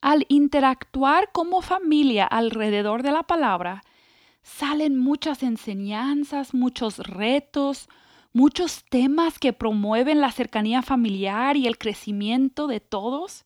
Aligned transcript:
Al 0.00 0.24
interactuar 0.28 1.30
como 1.32 1.60
familia 1.60 2.24
alrededor 2.24 3.02
de 3.02 3.12
la 3.12 3.22
palabra, 3.22 3.82
salen 4.42 4.98
muchas 4.98 5.42
enseñanzas, 5.42 6.54
muchos 6.54 6.98
retos, 6.98 7.88
muchos 8.32 8.84
temas 8.88 9.38
que 9.38 9.52
promueven 9.52 10.20
la 10.20 10.32
cercanía 10.32 10.80
familiar 10.82 11.56
y 11.56 11.66
el 11.66 11.76
crecimiento 11.76 12.66
de 12.66 12.80
todos. 12.80 13.44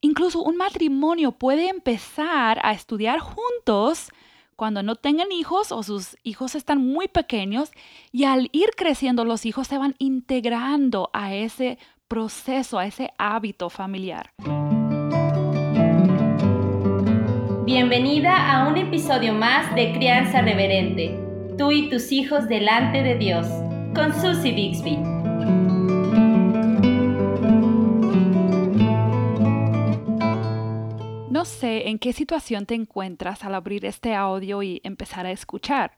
Incluso 0.00 0.40
un 0.42 0.56
matrimonio 0.56 1.32
puede 1.32 1.68
empezar 1.68 2.60
a 2.62 2.72
estudiar 2.72 3.18
juntos 3.18 4.10
cuando 4.54 4.84
no 4.84 4.94
tengan 4.94 5.32
hijos 5.32 5.72
o 5.72 5.82
sus 5.82 6.16
hijos 6.22 6.54
están 6.54 6.78
muy 6.78 7.08
pequeños 7.08 7.72
y 8.12 8.24
al 8.24 8.48
ir 8.52 8.70
creciendo 8.76 9.24
los 9.24 9.44
hijos 9.44 9.66
se 9.66 9.78
van 9.78 9.96
integrando 9.98 11.10
a 11.12 11.34
ese 11.34 11.78
proceso, 12.06 12.78
a 12.78 12.86
ese 12.86 13.12
hábito 13.18 13.68
familiar. 13.68 14.30
Bienvenida 17.66 18.52
a 18.52 18.68
un 18.68 18.76
episodio 18.76 19.34
más 19.34 19.74
de 19.74 19.92
Crianza 19.92 20.40
Reverente, 20.40 21.18
tú 21.58 21.72
y 21.72 21.90
tus 21.90 22.12
hijos 22.12 22.46
delante 22.46 23.02
de 23.02 23.16
Dios, 23.16 23.48
con 23.92 24.14
Susie 24.14 24.52
Bixby. 24.52 24.98
No 31.28 31.44
sé 31.44 31.88
en 31.88 31.98
qué 31.98 32.12
situación 32.12 32.66
te 32.66 32.76
encuentras 32.76 33.42
al 33.42 33.56
abrir 33.56 33.84
este 33.84 34.14
audio 34.14 34.62
y 34.62 34.80
empezar 34.84 35.26
a 35.26 35.32
escuchar, 35.32 35.96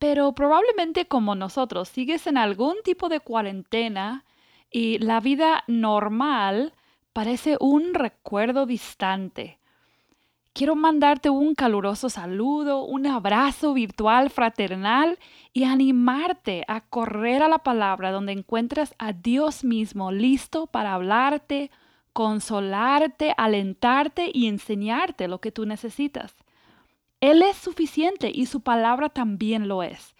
pero 0.00 0.32
probablemente 0.32 1.06
como 1.06 1.36
nosotros 1.36 1.90
sigues 1.90 2.26
en 2.26 2.36
algún 2.36 2.74
tipo 2.82 3.08
de 3.08 3.20
cuarentena 3.20 4.24
y 4.68 4.98
la 4.98 5.20
vida 5.20 5.62
normal 5.68 6.72
parece 7.12 7.56
un 7.60 7.94
recuerdo 7.94 8.66
distante. 8.66 9.60
Quiero 10.54 10.76
mandarte 10.76 11.30
un 11.30 11.54
caluroso 11.54 12.10
saludo, 12.10 12.84
un 12.84 13.06
abrazo 13.06 13.72
virtual 13.72 14.28
fraternal 14.28 15.18
y 15.54 15.64
animarte 15.64 16.64
a 16.68 16.82
correr 16.82 17.42
a 17.42 17.48
la 17.48 17.60
palabra 17.60 18.10
donde 18.10 18.32
encuentres 18.32 18.94
a 18.98 19.14
Dios 19.14 19.64
mismo 19.64 20.12
listo 20.12 20.66
para 20.66 20.92
hablarte, 20.92 21.70
consolarte, 22.12 23.32
alentarte 23.38 24.30
y 24.30 24.46
enseñarte 24.46 25.26
lo 25.26 25.40
que 25.40 25.52
tú 25.52 25.64
necesitas. 25.64 26.34
Él 27.22 27.40
es 27.40 27.56
suficiente 27.56 28.30
y 28.34 28.44
su 28.44 28.60
palabra 28.60 29.08
también 29.08 29.68
lo 29.68 29.82
es. 29.82 30.14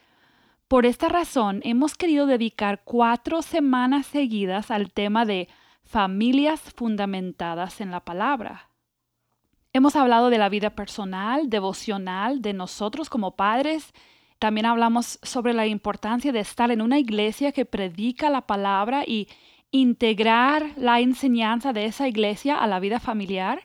Por 0.66 0.86
esta 0.86 1.10
razón 1.10 1.60
hemos 1.62 1.94
querido 1.94 2.24
dedicar 2.24 2.80
cuatro 2.84 3.42
semanas 3.42 4.06
seguidas 4.06 4.70
al 4.70 4.92
tema 4.92 5.26
de 5.26 5.48
familias 5.84 6.60
fundamentadas 6.74 7.82
en 7.82 7.90
la 7.90 8.00
palabra. 8.00 8.71
Hemos 9.74 9.96
hablado 9.96 10.28
de 10.28 10.36
la 10.36 10.50
vida 10.50 10.68
personal, 10.68 11.48
devocional, 11.48 12.42
de 12.42 12.52
nosotros 12.52 13.08
como 13.08 13.36
padres. 13.36 13.94
También 14.38 14.66
hablamos 14.66 15.18
sobre 15.22 15.54
la 15.54 15.66
importancia 15.66 16.30
de 16.30 16.40
estar 16.40 16.70
en 16.70 16.82
una 16.82 16.98
iglesia 16.98 17.52
que 17.52 17.64
predica 17.64 18.28
la 18.28 18.42
palabra 18.42 19.04
y 19.06 19.28
integrar 19.70 20.72
la 20.76 21.00
enseñanza 21.00 21.72
de 21.72 21.86
esa 21.86 22.06
iglesia 22.06 22.58
a 22.58 22.66
la 22.66 22.80
vida 22.80 23.00
familiar. 23.00 23.62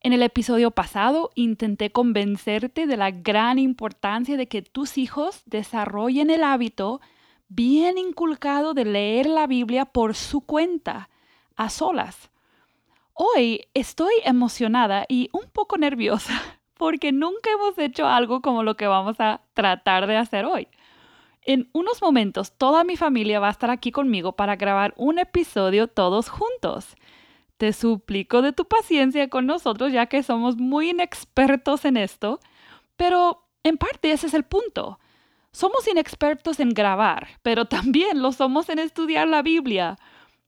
En 0.00 0.12
el 0.12 0.24
episodio 0.24 0.72
pasado 0.72 1.30
intenté 1.36 1.92
convencerte 1.92 2.88
de 2.88 2.96
la 2.96 3.12
gran 3.12 3.60
importancia 3.60 4.36
de 4.36 4.48
que 4.48 4.62
tus 4.62 4.98
hijos 4.98 5.42
desarrollen 5.46 6.30
el 6.30 6.42
hábito 6.42 7.00
bien 7.48 7.98
inculcado 7.98 8.74
de 8.74 8.84
leer 8.84 9.26
la 9.26 9.46
Biblia 9.46 9.84
por 9.84 10.16
su 10.16 10.40
cuenta, 10.40 11.08
a 11.54 11.70
solas. 11.70 12.30
Hoy 13.22 13.68
estoy 13.74 14.14
emocionada 14.24 15.04
y 15.06 15.28
un 15.32 15.50
poco 15.52 15.76
nerviosa 15.76 16.32
porque 16.78 17.12
nunca 17.12 17.50
hemos 17.50 17.76
hecho 17.76 18.06
algo 18.06 18.40
como 18.40 18.62
lo 18.62 18.78
que 18.78 18.86
vamos 18.86 19.20
a 19.20 19.42
tratar 19.52 20.06
de 20.06 20.16
hacer 20.16 20.46
hoy. 20.46 20.68
En 21.42 21.68
unos 21.74 22.00
momentos 22.00 22.56
toda 22.56 22.82
mi 22.82 22.96
familia 22.96 23.38
va 23.38 23.48
a 23.48 23.50
estar 23.50 23.68
aquí 23.68 23.92
conmigo 23.92 24.36
para 24.36 24.56
grabar 24.56 24.94
un 24.96 25.18
episodio 25.18 25.86
todos 25.86 26.30
juntos. 26.30 26.96
Te 27.58 27.74
suplico 27.74 28.40
de 28.40 28.54
tu 28.54 28.64
paciencia 28.64 29.28
con 29.28 29.44
nosotros 29.44 29.92
ya 29.92 30.06
que 30.06 30.22
somos 30.22 30.56
muy 30.56 30.88
inexpertos 30.88 31.84
en 31.84 31.98
esto, 31.98 32.40
pero 32.96 33.44
en 33.64 33.76
parte 33.76 34.12
ese 34.12 34.28
es 34.28 34.32
el 34.34 34.44
punto. 34.44 34.98
Somos 35.52 35.86
inexpertos 35.88 36.58
en 36.58 36.70
grabar, 36.70 37.28
pero 37.42 37.64
también 37.66 38.22
lo 38.22 38.32
somos 38.32 38.70
en 38.70 38.78
estudiar 38.78 39.28
la 39.28 39.42
Biblia. 39.42 39.98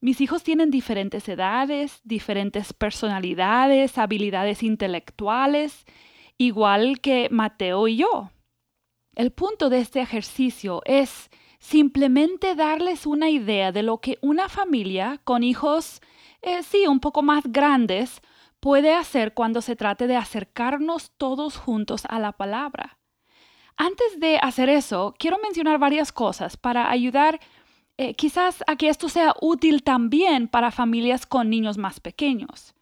Mis 0.03 0.21
hijos 0.21 0.43
tienen 0.43 0.73
diferentes 0.73 1.29
edades, 1.29 2.01
diferentes 2.03 2.73
personalidades, 2.73 3.99
habilidades 3.99 4.65
intelectuales, 4.65 5.87
igual 6.37 7.01
que 7.01 7.29
Mateo 7.31 7.87
y 7.87 7.99
yo. 7.99 8.33
El 9.15 9.31
punto 9.31 9.71
de 9.71 9.79
este 9.79 10.01
ejercicio 10.01 10.83
es 10.87 11.31
simplemente 11.61 12.57
darles 12.57 13.07
una 13.07 13.31
idea 13.31 13.71
de 13.71 13.85
lo 13.85 14.01
que 14.01 14.19
una 14.23 14.49
familia 14.49 15.21
con 15.23 15.45
hijos, 15.45 16.01
eh, 16.41 16.65
sí, 16.65 16.89
un 16.89 16.99
poco 16.99 17.23
más 17.23 17.45
grandes, 17.47 18.23
puede 18.59 18.95
hacer 18.95 19.35
cuando 19.35 19.63
se 19.63 19.77
trate 19.77 20.09
de 20.09 20.17
acercarnos 20.17 21.13
todos 21.17 21.57
juntos 21.57 22.07
a 22.09 22.19
la 22.19 22.33
palabra. 22.33 22.99
Antes 23.77 24.19
de 24.19 24.39
hacer 24.43 24.69
eso, 24.69 25.15
quiero 25.17 25.39
mencionar 25.39 25.79
varias 25.79 26.11
cosas 26.11 26.57
para 26.57 26.91
ayudar 26.91 27.39
eh, 28.03 28.15
quizás 28.15 28.65
esto 28.81 29.09
sea 29.09 29.33
útil 29.41 29.85
también 29.85 30.49
para 30.49 30.73
familias 30.73 31.25
con 31.25 31.49
niños 31.49 31.79
más 31.79 32.01
pequeños. 32.01 32.75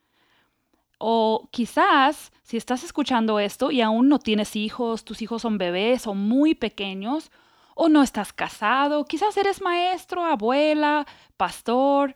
O 0.97 1.49
quizás, 1.51 2.33
si 2.43 2.57
estás 2.57 2.85
escuchando 2.85 3.39
esto 3.39 3.71
y 3.71 3.83
aún 3.83 4.09
no 4.09 4.19
tienes 4.19 4.57
hijos, 4.57 5.05
tus 5.05 5.21
hijos 5.21 5.43
son 5.43 5.59
bebés 5.59 6.07
o 6.07 6.15
muy 6.15 6.55
pequeños, 6.55 7.31
o 7.75 7.91
no 7.91 8.03
estás 8.03 8.33
casado, 8.33 9.05
quizás 9.05 9.37
eres 9.37 9.61
maestro, 9.61 10.25
abuela, 10.25 11.07
pastor. 11.37 12.15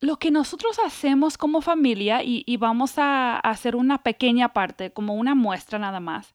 Lo 0.00 0.16
que 0.16 0.30
nosotros 0.30 0.78
hacemos 0.84 1.36
como 1.36 1.60
familia, 1.60 2.22
y 2.24 2.56
vamos 2.56 2.98
a 2.98 3.38
hacer 3.40 3.76
una 3.76 4.02
pequeña 4.02 4.54
parte, 4.54 4.90
como 4.90 5.14
una 5.14 5.34
muestra 5.34 5.78
nada 5.78 6.00
más, 6.00 6.34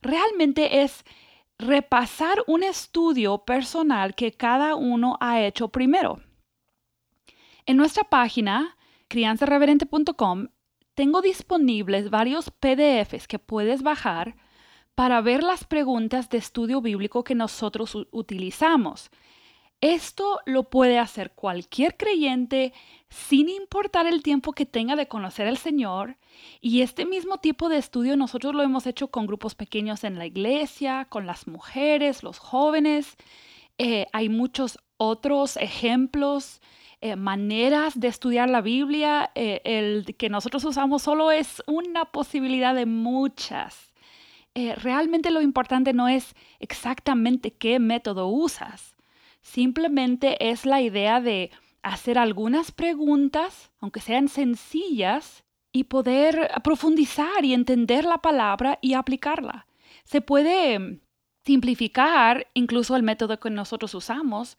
realmente 0.00 0.82
es 0.82 1.04
repasar 1.58 2.42
un 2.46 2.62
estudio 2.62 3.38
personal 3.38 4.14
que 4.14 4.32
cada 4.32 4.74
uno 4.74 5.16
ha 5.20 5.40
hecho 5.40 5.68
primero. 5.68 6.20
En 7.64 7.76
nuestra 7.76 8.04
página, 8.04 8.76
crianzareverente.com, 9.08 10.48
tengo 10.94 11.20
disponibles 11.20 12.10
varios 12.10 12.50
PDFs 12.50 13.26
que 13.26 13.38
puedes 13.38 13.82
bajar 13.82 14.36
para 14.94 15.20
ver 15.20 15.42
las 15.42 15.64
preguntas 15.64 16.30
de 16.30 16.38
estudio 16.38 16.80
bíblico 16.80 17.22
que 17.22 17.34
nosotros 17.34 17.96
utilizamos. 18.10 19.10
Esto 19.82 20.40
lo 20.46 20.64
puede 20.70 20.98
hacer 20.98 21.32
cualquier 21.32 21.96
creyente 21.98 22.72
sin 23.10 23.50
importar 23.50 24.06
el 24.06 24.22
tiempo 24.22 24.52
que 24.52 24.64
tenga 24.64 24.96
de 24.96 25.06
conocer 25.06 25.46
al 25.46 25.58
Señor. 25.58 26.16
Y 26.62 26.80
este 26.80 27.04
mismo 27.04 27.38
tipo 27.38 27.68
de 27.68 27.76
estudio 27.76 28.16
nosotros 28.16 28.54
lo 28.54 28.62
hemos 28.62 28.86
hecho 28.86 29.08
con 29.08 29.26
grupos 29.26 29.54
pequeños 29.54 30.02
en 30.04 30.18
la 30.18 30.26
iglesia, 30.26 31.06
con 31.10 31.26
las 31.26 31.46
mujeres, 31.46 32.22
los 32.22 32.38
jóvenes. 32.38 33.16
Eh, 33.76 34.06
hay 34.14 34.30
muchos 34.30 34.78
otros 34.96 35.58
ejemplos 35.58 36.62
eh, 37.02 37.14
maneras 37.16 38.00
de 38.00 38.08
estudiar 38.08 38.48
la 38.48 38.62
Biblia. 38.62 39.30
Eh, 39.34 39.60
el 39.64 40.16
que 40.16 40.30
nosotros 40.30 40.64
usamos 40.64 41.02
solo 41.02 41.30
es 41.30 41.62
una 41.66 42.06
posibilidad 42.06 42.74
de 42.74 42.86
muchas. 42.86 43.92
Realmente 44.54 45.30
lo 45.30 45.42
importante 45.42 45.92
no 45.92 46.08
es 46.08 46.34
exactamente 46.60 47.50
qué 47.50 47.78
método 47.78 48.28
usas. 48.28 48.95
Simplemente 49.46 50.50
es 50.50 50.66
la 50.66 50.82
idea 50.82 51.20
de 51.20 51.52
hacer 51.80 52.18
algunas 52.18 52.72
preguntas, 52.72 53.70
aunque 53.78 54.00
sean 54.00 54.26
sencillas, 54.26 55.44
y 55.70 55.84
poder 55.84 56.50
profundizar 56.64 57.44
y 57.44 57.54
entender 57.54 58.04
la 58.04 58.18
palabra 58.18 58.80
y 58.82 58.94
aplicarla. 58.94 59.68
Se 60.04 60.20
puede 60.20 60.78
mm, 60.80 61.00
simplificar 61.44 62.48
incluso 62.54 62.96
el 62.96 63.04
método 63.04 63.38
que 63.38 63.48
nosotros 63.48 63.94
usamos 63.94 64.58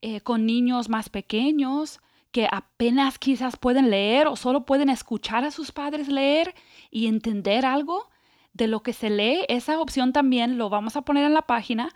eh, 0.00 0.22
con 0.22 0.46
niños 0.46 0.88
más 0.88 1.10
pequeños 1.10 2.00
que 2.30 2.48
apenas 2.50 3.18
quizás 3.18 3.58
pueden 3.58 3.90
leer 3.90 4.28
o 4.28 4.36
solo 4.36 4.64
pueden 4.64 4.88
escuchar 4.88 5.44
a 5.44 5.50
sus 5.50 5.72
padres 5.72 6.08
leer 6.08 6.54
y 6.90 7.06
entender 7.06 7.66
algo 7.66 8.08
de 8.54 8.66
lo 8.66 8.82
que 8.82 8.94
se 8.94 9.10
lee, 9.10 9.44
esa 9.48 9.78
opción 9.78 10.14
también 10.14 10.56
lo 10.56 10.70
vamos 10.70 10.96
a 10.96 11.02
poner 11.02 11.26
en 11.26 11.34
la 11.34 11.42
página 11.42 11.94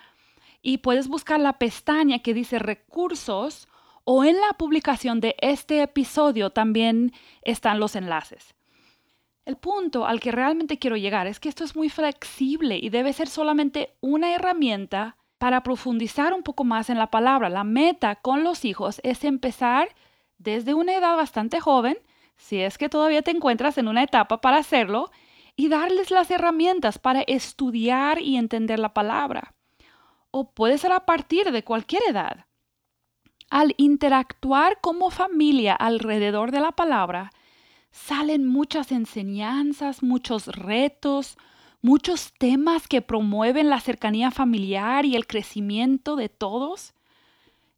y 0.66 0.78
puedes 0.78 1.06
buscar 1.06 1.38
la 1.38 1.60
pestaña 1.60 2.18
que 2.18 2.34
dice 2.34 2.58
recursos 2.58 3.68
o 4.02 4.24
en 4.24 4.34
la 4.34 4.54
publicación 4.58 5.20
de 5.20 5.36
este 5.38 5.80
episodio 5.80 6.50
también 6.50 7.12
están 7.42 7.78
los 7.78 7.94
enlaces. 7.94 8.52
El 9.44 9.58
punto 9.58 10.08
al 10.08 10.18
que 10.18 10.32
realmente 10.32 10.80
quiero 10.80 10.96
llegar 10.96 11.28
es 11.28 11.38
que 11.38 11.48
esto 11.48 11.62
es 11.62 11.76
muy 11.76 11.88
flexible 11.88 12.80
y 12.82 12.88
debe 12.88 13.12
ser 13.12 13.28
solamente 13.28 13.94
una 14.00 14.34
herramienta 14.34 15.16
para 15.38 15.62
profundizar 15.62 16.34
un 16.34 16.42
poco 16.42 16.64
más 16.64 16.90
en 16.90 16.98
la 16.98 17.12
palabra. 17.12 17.48
La 17.48 17.62
meta 17.62 18.16
con 18.16 18.42
los 18.42 18.64
hijos 18.64 19.00
es 19.04 19.22
empezar 19.22 19.90
desde 20.36 20.74
una 20.74 20.96
edad 20.96 21.16
bastante 21.16 21.60
joven, 21.60 21.96
si 22.36 22.60
es 22.60 22.76
que 22.76 22.88
todavía 22.88 23.22
te 23.22 23.30
encuentras 23.30 23.78
en 23.78 23.86
una 23.86 24.02
etapa 24.02 24.40
para 24.40 24.56
hacerlo, 24.56 25.12
y 25.54 25.68
darles 25.68 26.10
las 26.10 26.28
herramientas 26.32 26.98
para 26.98 27.22
estudiar 27.22 28.20
y 28.20 28.36
entender 28.36 28.80
la 28.80 28.92
palabra. 28.92 29.55
O 30.38 30.50
puede 30.50 30.76
ser 30.76 30.92
a 30.92 31.06
partir 31.06 31.50
de 31.50 31.64
cualquier 31.64 32.02
edad. 32.10 32.44
Al 33.48 33.74
interactuar 33.78 34.82
como 34.82 35.08
familia 35.10 35.74
alrededor 35.74 36.50
de 36.50 36.60
la 36.60 36.72
palabra, 36.72 37.32
salen 37.90 38.46
muchas 38.46 38.92
enseñanzas, 38.92 40.02
muchos 40.02 40.48
retos, 40.48 41.38
muchos 41.80 42.34
temas 42.38 42.86
que 42.86 43.00
promueven 43.00 43.70
la 43.70 43.80
cercanía 43.80 44.30
familiar 44.30 45.06
y 45.06 45.16
el 45.16 45.26
crecimiento 45.26 46.16
de 46.16 46.28
todos. 46.28 46.92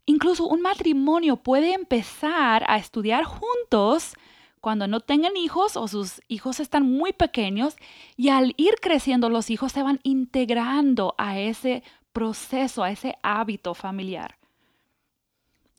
Incluso 0.05 0.45
un 0.45 0.61
matrimonio 0.61 1.37
puede 1.37 1.75
empezar 1.75 2.65
a 2.67 2.79
estudiar 2.79 3.23
juntos 3.23 4.15
cuando 4.61 4.89
no 4.89 4.99
tengan 4.99 5.37
hijos 5.37 5.77
o 5.77 5.87
sus 5.87 6.23
hijos 6.27 6.59
están 6.59 6.91
muy 6.91 7.13
pequeños 7.13 7.77
y 8.17 8.31
al 8.31 8.55
ir 8.57 8.75
creciendo 8.83 9.31
los 9.31 9.49
hijos 9.49 9.71
se 9.71 9.85
van 9.85 10.01
integrando 10.03 11.15
a 11.19 11.39
ese 11.39 11.85
proceso, 12.13 12.83
a 12.83 12.91
ese 12.91 13.17
hábito 13.23 13.75
familiar. 13.75 14.37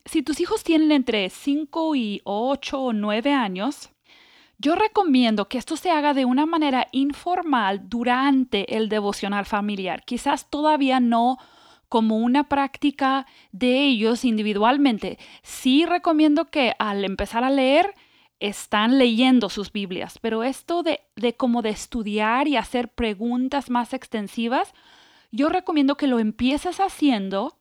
Si 0.06 0.24
tus 0.24 0.40
hijos 0.40 0.64
tienen 0.64 0.92
entre 0.92 1.30
5 1.30 1.96
y 1.96 2.22
8 2.24 2.80
o 2.80 2.94
9 2.94 3.34
años, 3.34 3.90
yo 4.58 4.76
recomiendo 4.76 5.48
que 5.48 5.58
esto 5.58 5.78
se 5.78 5.92
haga 5.92 6.14
de 6.14 6.26
una 6.26 6.46
manera 6.46 6.88
informal 6.92 7.88
durante 7.90 8.76
el 8.76 8.90
devocional 8.90 9.46
familiar. 9.46 10.04
Quizás 10.04 10.50
todavía 10.50 11.00
no 11.00 11.38
como 11.88 12.18
una 12.18 12.50
práctica 12.50 13.26
de 13.52 13.86
ellos 13.86 14.26
individualmente. 14.26 15.18
Sí 15.42 15.86
recomiendo 15.86 16.50
que 16.50 16.74
al 16.78 17.04
empezar 17.06 17.44
a 17.44 17.50
leer, 17.50 17.96
están 18.40 18.98
leyendo 18.98 19.50
sus 19.50 19.72
Biblias, 19.72 20.18
pero 20.20 20.44
esto 20.44 20.82
de, 20.82 21.02
de 21.16 21.36
como 21.36 21.62
de 21.62 21.72
estudiar 21.72 22.48
y 22.48 22.56
hacer 22.56 22.88
preguntas 22.90 23.70
más 23.70 23.94
extensivas, 23.94 24.74
yo 25.32 25.50
recomiendo 25.50 25.96
que 25.96 26.08
lo 26.08 26.20
empieces 26.20 26.80
haciendo 26.80 27.56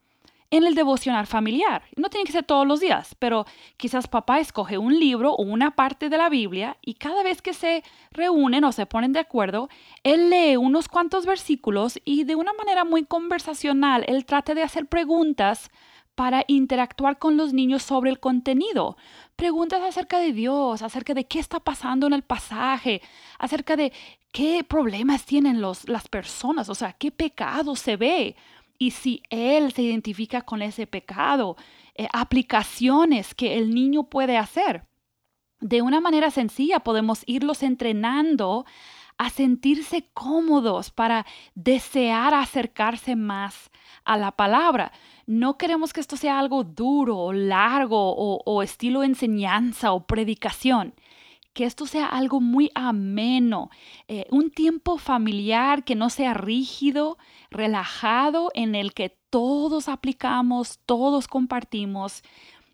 en 0.50 0.64
el 0.64 0.74
devocional 0.74 1.26
familiar. 1.26 1.82
No 1.96 2.08
tiene 2.08 2.24
que 2.24 2.32
ser 2.32 2.44
todos 2.44 2.66
los 2.66 2.80
días, 2.80 3.14
pero 3.18 3.44
quizás 3.76 4.08
papá 4.08 4.40
escoge 4.40 4.78
un 4.78 4.98
libro 4.98 5.32
o 5.32 5.42
una 5.42 5.72
parte 5.72 6.08
de 6.08 6.16
la 6.16 6.28
Biblia 6.28 6.78
y 6.80 6.94
cada 6.94 7.22
vez 7.22 7.42
que 7.42 7.52
se 7.52 7.84
reúnen 8.12 8.64
o 8.64 8.72
se 8.72 8.86
ponen 8.86 9.12
de 9.12 9.20
acuerdo, 9.20 9.68
él 10.02 10.30
lee 10.30 10.56
unos 10.56 10.88
cuantos 10.88 11.26
versículos 11.26 12.00
y 12.04 12.24
de 12.24 12.34
una 12.34 12.52
manera 12.54 12.84
muy 12.84 13.04
conversacional, 13.04 14.04
él 14.08 14.24
trata 14.24 14.54
de 14.54 14.62
hacer 14.62 14.86
preguntas 14.86 15.70
para 16.14 16.44
interactuar 16.48 17.18
con 17.18 17.36
los 17.36 17.52
niños 17.52 17.84
sobre 17.84 18.10
el 18.10 18.18
contenido. 18.18 18.96
Preguntas 19.36 19.80
acerca 19.82 20.18
de 20.18 20.32
Dios, 20.32 20.82
acerca 20.82 21.14
de 21.14 21.28
qué 21.28 21.38
está 21.38 21.60
pasando 21.60 22.08
en 22.08 22.12
el 22.12 22.22
pasaje, 22.22 23.02
acerca 23.38 23.76
de 23.76 23.92
qué 24.32 24.64
problemas 24.64 25.24
tienen 25.24 25.60
los, 25.60 25.88
las 25.88 26.08
personas, 26.08 26.68
o 26.68 26.74
sea, 26.74 26.92
qué 26.92 27.10
pecado 27.10 27.76
se 27.76 27.96
ve. 27.96 28.36
Y 28.78 28.92
si 28.92 29.22
él 29.30 29.72
se 29.72 29.82
identifica 29.82 30.42
con 30.42 30.62
ese 30.62 30.86
pecado, 30.86 31.56
eh, 31.94 32.08
aplicaciones 32.12 33.34
que 33.34 33.58
el 33.58 33.74
niño 33.74 34.04
puede 34.04 34.36
hacer. 34.36 34.86
De 35.60 35.82
una 35.82 36.00
manera 36.00 36.30
sencilla 36.30 36.80
podemos 36.80 37.22
irlos 37.26 37.64
entrenando 37.64 38.64
a 39.18 39.30
sentirse 39.30 40.08
cómodos 40.14 40.90
para 40.90 41.26
desear 41.56 42.34
acercarse 42.34 43.16
más 43.16 43.70
a 44.04 44.16
la 44.16 44.30
palabra. 44.30 44.92
No 45.26 45.58
queremos 45.58 45.92
que 45.92 46.00
esto 46.00 46.16
sea 46.16 46.38
algo 46.38 46.62
duro 46.62 47.18
o 47.18 47.32
largo 47.32 48.14
o, 48.14 48.62
estilo 48.62 49.02
enseñanza 49.02 49.92
o 49.92 50.06
predicación. 50.06 50.94
Que 51.58 51.64
esto 51.64 51.86
sea 51.86 52.06
algo 52.06 52.40
muy 52.40 52.70
ameno, 52.76 53.68
eh, 54.06 54.26
un 54.30 54.52
tiempo 54.52 54.96
familiar 54.96 55.82
que 55.82 55.96
no 55.96 56.08
sea 56.08 56.32
rígido, 56.32 57.18
relajado, 57.50 58.52
en 58.54 58.76
el 58.76 58.94
que 58.94 59.18
todos 59.28 59.88
aplicamos, 59.88 60.78
todos 60.86 61.26
compartimos. 61.26 62.22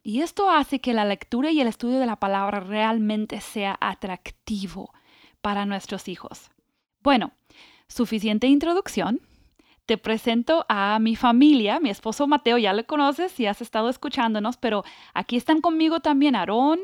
Y 0.02 0.20
esto 0.20 0.50
hace 0.50 0.82
que 0.82 0.92
la 0.92 1.06
lectura 1.06 1.50
y 1.50 1.62
el 1.62 1.66
estudio 1.66 1.98
de 1.98 2.04
la 2.04 2.16
palabra 2.16 2.60
realmente 2.60 3.40
sea 3.40 3.78
atractivo 3.80 4.92
para 5.40 5.64
nuestros 5.64 6.06
hijos. 6.06 6.50
Bueno, 7.00 7.32
suficiente 7.88 8.48
introducción 8.48 9.22
te 9.86 9.96
presento 9.96 10.66
a 10.68 10.98
mi 10.98 11.16
familia, 11.16 11.80
mi 11.80 11.88
esposo 11.88 12.26
Mateo, 12.26 12.58
ya 12.58 12.74
le 12.74 12.84
conoces 12.84 13.32
si 13.32 13.46
has 13.46 13.62
estado 13.62 13.88
escuchándonos, 13.88 14.58
pero 14.58 14.84
aquí 15.14 15.36
están 15.36 15.62
conmigo 15.62 16.00
también 16.00 16.36
Aarón, 16.36 16.80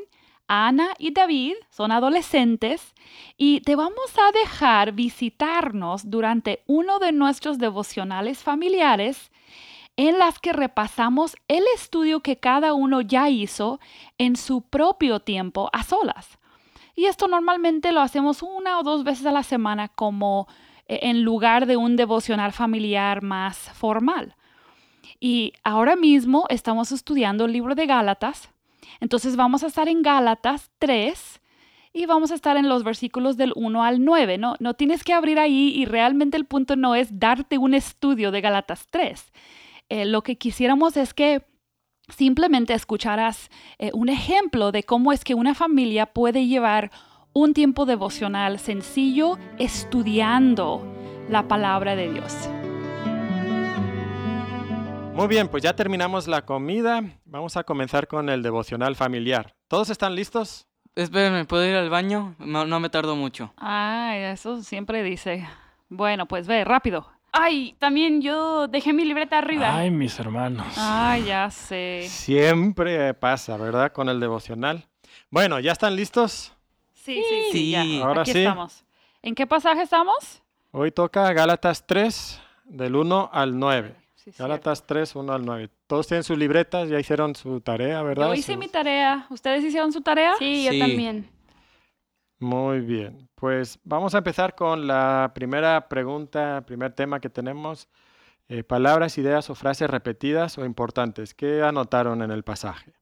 Ana 0.52 0.88
y 0.98 1.12
David, 1.12 1.54
son 1.70 1.92
adolescentes, 1.92 2.92
y 3.36 3.60
te 3.60 3.76
vamos 3.76 4.18
a 4.18 4.32
dejar 4.36 4.90
visitarnos 4.90 6.10
durante 6.10 6.64
uno 6.66 6.98
de 6.98 7.12
nuestros 7.12 7.58
devocionales 7.58 8.42
familiares 8.42 9.30
en 9.96 10.18
las 10.18 10.40
que 10.40 10.52
repasamos 10.52 11.36
el 11.46 11.62
estudio 11.76 12.18
que 12.18 12.38
cada 12.38 12.74
uno 12.74 13.00
ya 13.00 13.28
hizo 13.28 13.78
en 14.18 14.34
su 14.34 14.62
propio 14.62 15.20
tiempo 15.20 15.70
a 15.72 15.84
solas. 15.84 16.40
Y 16.96 17.04
esto 17.04 17.28
normalmente 17.28 17.92
lo 17.92 18.00
hacemos 18.00 18.42
una 18.42 18.80
o 18.80 18.82
dos 18.82 19.04
veces 19.04 19.26
a 19.26 19.32
la 19.32 19.44
semana 19.44 19.86
como 19.86 20.48
e, 20.88 21.10
en 21.10 21.22
lugar 21.22 21.66
de 21.66 21.76
un 21.76 21.94
devocional 21.94 22.52
familiar 22.52 23.22
más 23.22 23.56
formal. 23.56 24.34
Y 25.20 25.52
ahora 25.62 25.94
mismo 25.94 26.46
estamos 26.48 26.90
estudiando 26.90 27.44
el 27.44 27.52
libro 27.52 27.76
de 27.76 27.86
Gálatas. 27.86 28.50
Entonces 28.98 29.36
vamos 29.36 29.62
a 29.62 29.68
estar 29.68 29.88
en 29.88 30.02
Gálatas 30.02 30.70
3 30.78 31.40
y 31.92 32.06
vamos 32.06 32.30
a 32.30 32.34
estar 32.34 32.56
en 32.56 32.68
los 32.68 32.84
versículos 32.84 33.36
del 33.36 33.52
1 33.54 33.84
al 33.84 34.04
9. 34.04 34.38
No, 34.38 34.54
no 34.60 34.74
tienes 34.74 35.04
que 35.04 35.12
abrir 35.12 35.38
ahí 35.38 35.72
y 35.74 35.84
realmente 35.84 36.36
el 36.36 36.44
punto 36.44 36.76
no 36.76 36.94
es 36.94 37.18
darte 37.18 37.58
un 37.58 37.74
estudio 37.74 38.30
de 38.30 38.40
Gálatas 38.40 38.86
3. 38.90 39.32
Eh, 39.88 40.04
lo 40.04 40.22
que 40.22 40.36
quisiéramos 40.36 40.96
es 40.96 41.14
que 41.14 41.42
simplemente 42.08 42.74
escucharas 42.74 43.50
eh, 43.78 43.90
un 43.94 44.08
ejemplo 44.08 44.72
de 44.72 44.82
cómo 44.82 45.12
es 45.12 45.24
que 45.24 45.34
una 45.34 45.54
familia 45.54 46.06
puede 46.06 46.46
llevar 46.46 46.90
un 47.32 47.54
tiempo 47.54 47.86
devocional 47.86 48.58
sencillo 48.58 49.38
estudiando 49.58 50.84
la 51.28 51.46
palabra 51.46 51.94
de 51.94 52.12
Dios. 52.12 52.59
Muy 55.20 55.28
bien, 55.28 55.48
pues 55.48 55.62
ya 55.62 55.76
terminamos 55.76 56.26
la 56.28 56.46
comida. 56.46 57.02
Vamos 57.26 57.58
a 57.58 57.62
comenzar 57.62 58.08
con 58.08 58.30
el 58.30 58.42
devocional 58.42 58.96
familiar. 58.96 59.54
¿Todos 59.68 59.90
están 59.90 60.14
listos? 60.14 60.66
Espérenme, 60.94 61.44
¿puedo 61.44 61.62
ir 61.66 61.76
al 61.76 61.90
baño? 61.90 62.34
No, 62.38 62.64
no 62.64 62.80
me 62.80 62.88
tardo 62.88 63.16
mucho. 63.16 63.52
Ay, 63.58 64.22
eso 64.22 64.62
siempre 64.62 65.02
dice. 65.02 65.46
Bueno, 65.90 66.24
pues 66.24 66.46
ve, 66.46 66.64
rápido. 66.64 67.06
Ay, 67.32 67.76
también 67.78 68.22
yo 68.22 68.66
dejé 68.66 68.94
mi 68.94 69.04
libreta 69.04 69.36
arriba. 69.36 69.76
Ay, 69.76 69.90
mis 69.90 70.18
hermanos. 70.18 70.66
Ay, 70.78 71.24
ya 71.24 71.50
sé. 71.50 72.06
Siempre 72.08 73.12
pasa, 73.12 73.58
¿verdad? 73.58 73.92
Con 73.92 74.08
el 74.08 74.20
devocional. 74.20 74.86
Bueno, 75.28 75.60
¿ya 75.60 75.72
están 75.72 75.96
listos? 75.96 76.54
Sí, 76.94 77.22
sí, 77.28 77.42
sí. 77.52 77.70
Ya. 77.72 78.06
Ahora 78.06 78.22
Aquí 78.22 78.32
sí. 78.32 78.38
estamos. 78.38 78.86
¿En 79.20 79.34
qué 79.34 79.46
pasaje 79.46 79.82
estamos? 79.82 80.42
Hoy 80.70 80.90
toca 80.92 81.30
Gálatas 81.34 81.86
3, 81.86 82.40
del 82.64 82.96
1 82.96 83.28
al 83.30 83.58
9. 83.58 84.00
Sí, 84.32 84.42
Gálatas 84.42 84.86
3, 84.86 85.14
1 85.16 85.32
al 85.32 85.44
9. 85.44 85.68
Todos 85.86 86.06
tienen 86.06 86.22
sus 86.24 86.38
libretas, 86.38 86.88
ya 86.88 86.98
hicieron 87.00 87.34
su 87.34 87.60
tarea, 87.60 88.02
¿verdad? 88.02 88.28
Yo 88.28 88.34
hice 88.34 88.56
mi 88.56 88.68
tarea. 88.68 89.26
¿Ustedes 89.30 89.64
hicieron 89.64 89.92
su 89.92 90.00
tarea? 90.00 90.34
Sí, 90.38 90.64
yo 90.64 90.72
Sí. 90.72 90.78
también. 90.78 91.28
Muy 92.38 92.80
bien. 92.80 93.28
Pues 93.34 93.78
vamos 93.84 94.14
a 94.14 94.18
empezar 94.18 94.54
con 94.54 94.86
la 94.86 95.32
primera 95.34 95.88
pregunta, 95.88 96.62
primer 96.66 96.92
tema 96.92 97.20
que 97.20 97.28
tenemos. 97.28 97.88
Eh, 98.48 98.64
palabras, 98.64 99.16
ideas 99.18 99.50
o 99.50 99.54
frases 99.54 99.88
repetidas 99.90 100.56
o 100.58 100.64
importantes. 100.64 101.34
¿Qué 101.34 101.62
anotaron 101.62 102.22
en 102.22 102.30
el 102.30 102.42
pasaje? 102.42 102.92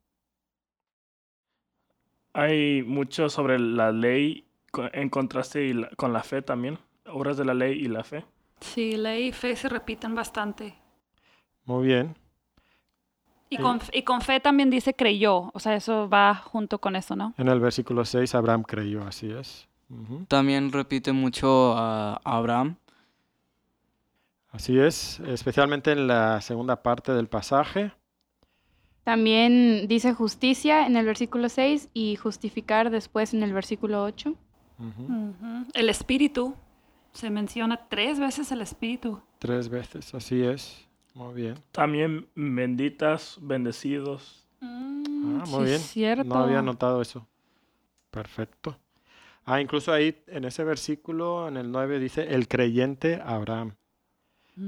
Hay 2.35 2.83
mucho 2.83 3.29
sobre 3.29 3.59
la 3.59 3.91
ley 3.93 4.45
en 4.93 5.09
contraste 5.09 5.65
y 5.65 5.73
la- 5.73 5.89
con 5.97 6.13
la 6.13 6.23
fe 6.23 6.43
también. 6.43 6.79
Obras 7.07 7.37
de 7.37 7.45
la 7.45 7.55
ley 7.55 7.79
y 7.79 7.89
la 7.89 8.05
fe. 8.05 8.25
Sí, 8.61 8.97
ley 8.97 9.29
y 9.29 9.33
fe 9.33 9.57
se 9.57 9.69
repiten 9.69 10.15
bastante. 10.15 10.75
Muy 11.69 11.87
bien. 11.87 12.17
Y, 13.51 13.57
Sí. 13.57 13.63
con, 13.63 13.81
y 13.93 14.03
con 14.03 14.23
fe 14.23 14.41
también 14.41 14.71
dice 14.71 14.95
creyó. 14.95 15.51
O 15.53 15.61
sea, 15.61 15.77
eso 15.77 16.09
va 16.09 16.35
junto 16.35 16.81
con 16.81 16.97
eso, 16.97 17.15
¿no? 17.15 17.35
En 17.37 17.49
el 17.49 17.61
versículo 17.61 18.07
6, 18.07 18.35
Abraham 18.35 18.63
creyó, 18.63 19.07
así 19.07 19.31
es. 19.31 19.69
También 20.29 20.73
repite 20.73 21.13
mucho 21.13 21.75
a 21.77 22.21
Abraham. 22.25 22.77
Así 24.51 24.79
es, 24.79 25.21
especialmente 25.21 25.93
en 25.93 26.07
la 26.07 26.41
segunda 26.41 26.83
parte 26.83 27.13
del 27.13 27.27
pasaje. 27.29 27.93
También 29.05 29.89
dice 29.89 30.15
justicia 30.15 30.87
en 30.87 30.97
el 30.97 31.05
versículo 31.05 31.49
6 31.51 31.89
y 31.95 32.17
justificar 32.17 32.89
después 32.91 33.33
en 33.35 33.43
el 33.43 33.53
versículo 33.53 34.05
8. 34.05 34.35
Ujú. 34.79 35.03
Ujú. 35.03 35.67
El 35.75 35.91
espíritu. 35.91 36.55
Se 37.13 37.31
menciona 37.31 37.89
tres 37.89 38.19
veces 38.21 38.53
el 38.53 38.61
espíritu. 38.63 39.21
Tres 39.39 39.69
veces, 39.69 40.15
así 40.15 40.43
es. 40.43 40.88
Muy 41.19 41.35
bien. 41.35 41.55
También 41.73 42.29
benditas, 42.37 43.39
bendecidos. 43.43 44.47
Mm, 44.61 45.41
Ah, 45.41 45.47
sí, 45.47 45.53
muy 45.53 45.65
bien. 45.65 45.81
Cierto. 45.81 46.25
No 46.25 46.39
había 46.45 46.63
notado 46.63 47.03
eso. 47.03 47.27
Perfecto. 48.13 48.79
Ah, 49.45 49.61
incluso 49.61 49.93
ahí 49.93 50.23
en 50.29 50.45
ese 50.45 50.63
versículo, 50.63 51.49
en 51.49 51.57
el 51.57 51.73
9, 51.73 51.99
dice 51.99 52.33
el 52.35 52.47
creyente 52.47 53.21
Abraham. 53.25 53.75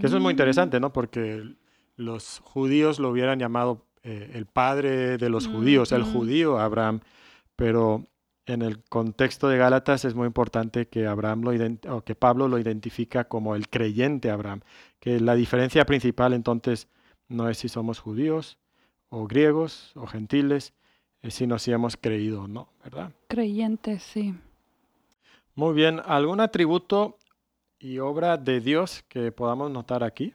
Que 0.01 0.07
eso 0.09 0.17
es 0.17 0.23
muy 0.23 0.33
Mm. 0.33 0.37
interesante, 0.39 0.81
¿no? 0.81 0.93
Porque 0.93 1.55
los 1.97 2.41
judíos 2.45 2.99
lo 2.99 3.11
hubieran 3.11 3.39
llamado 3.39 3.87
eh, 4.03 4.33
el 4.35 4.47
padre 4.47 5.19
de 5.19 5.29
los 5.31 5.47
judíos, 5.47 5.93
el 5.93 6.03
judío 6.03 6.59
Abraham. 6.59 7.01
Pero 7.55 8.07
en 8.47 8.63
el 8.63 8.83
contexto 8.85 9.49
de 9.49 9.59
Gálatas 9.59 10.05
es 10.05 10.15
muy 10.15 10.27
importante 10.27 10.89
que 10.89 11.07
Abraham 11.07 11.43
lo 11.43 11.95
o 11.95 12.03
que 12.03 12.15
Pablo 12.15 12.49
lo 12.49 12.59
identifica 12.59 13.25
como 13.25 13.55
el 13.55 13.69
creyente 13.69 14.31
Abraham. 14.31 14.61
Que 14.99 15.21
la 15.21 15.35
diferencia 15.35 15.85
principal 15.85 16.33
entonces 16.33 16.89
no 17.29 17.49
es 17.49 17.59
si 17.59 17.69
somos 17.69 18.01
judíos 18.01 18.59
o 19.09 19.27
griegos 19.27 19.93
o 19.95 20.07
gentiles, 20.07 20.73
es 21.23 21.35
sino 21.35 21.59
si 21.59 21.73
hemos 21.73 21.97
creído 21.97 22.43
o 22.43 22.49
no, 22.49 22.69
¿verdad? 22.83 23.13
Creyente, 23.29 23.99
sí. 23.99 24.35
Muy 25.55 25.75
bien, 25.75 26.01
¿algún 26.05 26.41
atributo 26.41 27.19
y 27.79 27.99
obra 27.99 28.37
de 28.37 28.61
Dios 28.61 29.05
que 29.09 29.33
podamos 29.33 29.71
notar 29.71 30.05
aquí? 30.05 30.35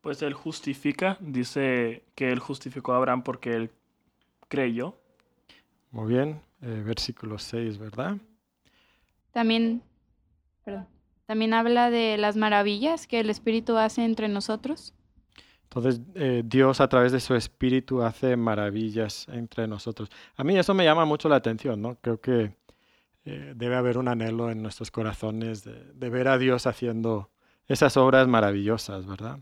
Pues 0.00 0.20
él 0.22 0.34
justifica, 0.34 1.16
dice 1.20 2.02
que 2.16 2.32
él 2.32 2.40
justificó 2.40 2.92
a 2.92 2.96
Abraham 2.96 3.22
porque 3.22 3.54
él 3.54 3.70
creyó. 4.48 4.96
Muy 5.92 6.14
bien, 6.14 6.40
eh, 6.62 6.82
versículo 6.84 7.38
6, 7.38 7.76
¿verdad? 7.76 8.16
También, 9.30 9.82
perdón, 10.64 10.88
también 11.26 11.52
habla 11.52 11.90
de 11.90 12.16
las 12.16 12.36
maravillas 12.36 13.06
que 13.06 13.20
el 13.20 13.28
Espíritu 13.28 13.76
hace 13.76 14.02
entre 14.02 14.28
nosotros. 14.28 14.94
Entonces, 15.64 16.00
eh, 16.14 16.42
Dios 16.46 16.80
a 16.80 16.88
través 16.88 17.12
de 17.12 17.20
su 17.20 17.34
Espíritu 17.34 18.02
hace 18.02 18.36
maravillas 18.36 19.26
entre 19.28 19.68
nosotros. 19.68 20.08
A 20.36 20.44
mí 20.44 20.58
eso 20.58 20.72
me 20.72 20.84
llama 20.84 21.04
mucho 21.04 21.28
la 21.28 21.36
atención, 21.36 21.82
¿no? 21.82 21.96
Creo 22.00 22.20
que 22.22 22.56
eh, 23.26 23.52
debe 23.54 23.76
haber 23.76 23.98
un 23.98 24.08
anhelo 24.08 24.50
en 24.50 24.62
nuestros 24.62 24.90
corazones 24.90 25.62
de, 25.62 25.92
de 25.92 26.10
ver 26.10 26.28
a 26.28 26.38
Dios 26.38 26.66
haciendo 26.66 27.30
esas 27.66 27.98
obras 27.98 28.28
maravillosas, 28.28 29.06
¿verdad? 29.06 29.40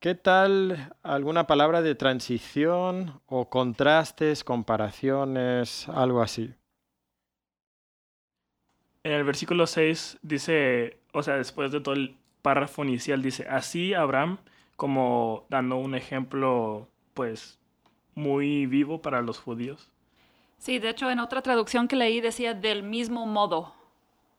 ¿Qué 0.00 0.14
tal 0.14 0.94
alguna 1.02 1.48
palabra 1.48 1.82
de 1.82 1.96
transición 1.96 3.20
o 3.26 3.50
contrastes, 3.50 4.44
comparaciones, 4.44 5.88
algo 5.88 6.22
así? 6.22 6.54
En 9.02 9.10
el 9.10 9.24
versículo 9.24 9.66
6 9.66 10.18
dice, 10.22 10.98
o 11.12 11.24
sea, 11.24 11.36
después 11.36 11.72
de 11.72 11.80
todo 11.80 11.94
el 11.94 12.16
párrafo 12.42 12.84
inicial, 12.84 13.22
dice, 13.22 13.48
así 13.50 13.92
Abraham, 13.92 14.38
como 14.76 15.46
dando 15.48 15.74
un 15.78 15.96
ejemplo, 15.96 16.86
pues, 17.14 17.58
muy 18.14 18.66
vivo 18.66 19.02
para 19.02 19.20
los 19.20 19.40
judíos. 19.40 19.90
Sí, 20.58 20.78
de 20.78 20.90
hecho 20.90 21.10
en 21.10 21.18
otra 21.18 21.42
traducción 21.42 21.88
que 21.88 21.96
leí 21.96 22.20
decía 22.20 22.54
del 22.54 22.84
mismo 22.84 23.26
modo. 23.26 23.74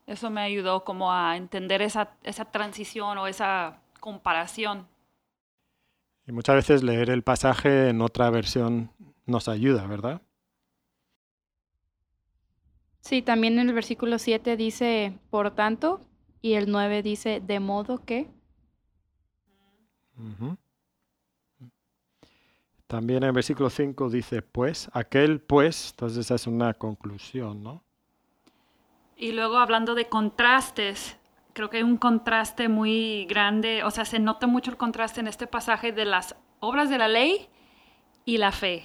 Eso 0.06 0.30
me 0.30 0.40
ayudó 0.40 0.84
como 0.84 1.12
a 1.12 1.36
entender 1.36 1.82
esa, 1.82 2.14
esa 2.22 2.46
transición 2.46 3.18
o 3.18 3.26
esa 3.26 3.82
comparación. 4.00 4.86
Y 6.26 6.32
muchas 6.32 6.56
veces 6.56 6.82
leer 6.82 7.10
el 7.10 7.22
pasaje 7.22 7.88
en 7.88 8.02
otra 8.02 8.30
versión 8.30 8.92
nos 9.26 9.48
ayuda, 9.48 9.86
¿verdad? 9.86 10.22
Sí, 13.00 13.22
también 13.22 13.58
en 13.58 13.68
el 13.68 13.74
versículo 13.74 14.18
7 14.18 14.56
dice, 14.56 15.18
por 15.30 15.54
tanto, 15.54 16.00
y 16.42 16.54
el 16.54 16.70
9 16.70 17.02
dice, 17.02 17.40
de 17.40 17.60
modo 17.60 18.04
que. 18.04 18.30
También 22.86 23.22
en 23.22 23.28
el 23.28 23.32
versículo 23.32 23.70
5 23.70 24.10
dice, 24.10 24.42
pues, 24.42 24.90
aquel 24.92 25.40
pues, 25.40 25.90
entonces 25.90 26.18
esa 26.18 26.34
es 26.34 26.46
una 26.46 26.74
conclusión, 26.74 27.62
¿no? 27.62 27.84
Y 29.16 29.32
luego 29.32 29.58
hablando 29.58 29.94
de 29.94 30.08
contrastes, 30.08 31.16
creo 31.52 31.70
que 31.70 31.78
hay 31.78 31.82
un 31.82 31.96
contraste 31.96 32.68
muy 32.68 33.26
grande, 33.26 33.84
o 33.84 33.90
sea, 33.90 34.04
se 34.04 34.18
nota 34.18 34.46
mucho 34.46 34.70
el 34.70 34.76
contraste 34.76 35.20
en 35.20 35.28
este 35.28 35.46
pasaje 35.46 35.92
de 35.92 36.04
las 36.04 36.36
obras 36.60 36.90
de 36.90 36.98
la 36.98 37.08
ley 37.08 37.48
y 38.24 38.38
la 38.38 38.52
fe. 38.52 38.84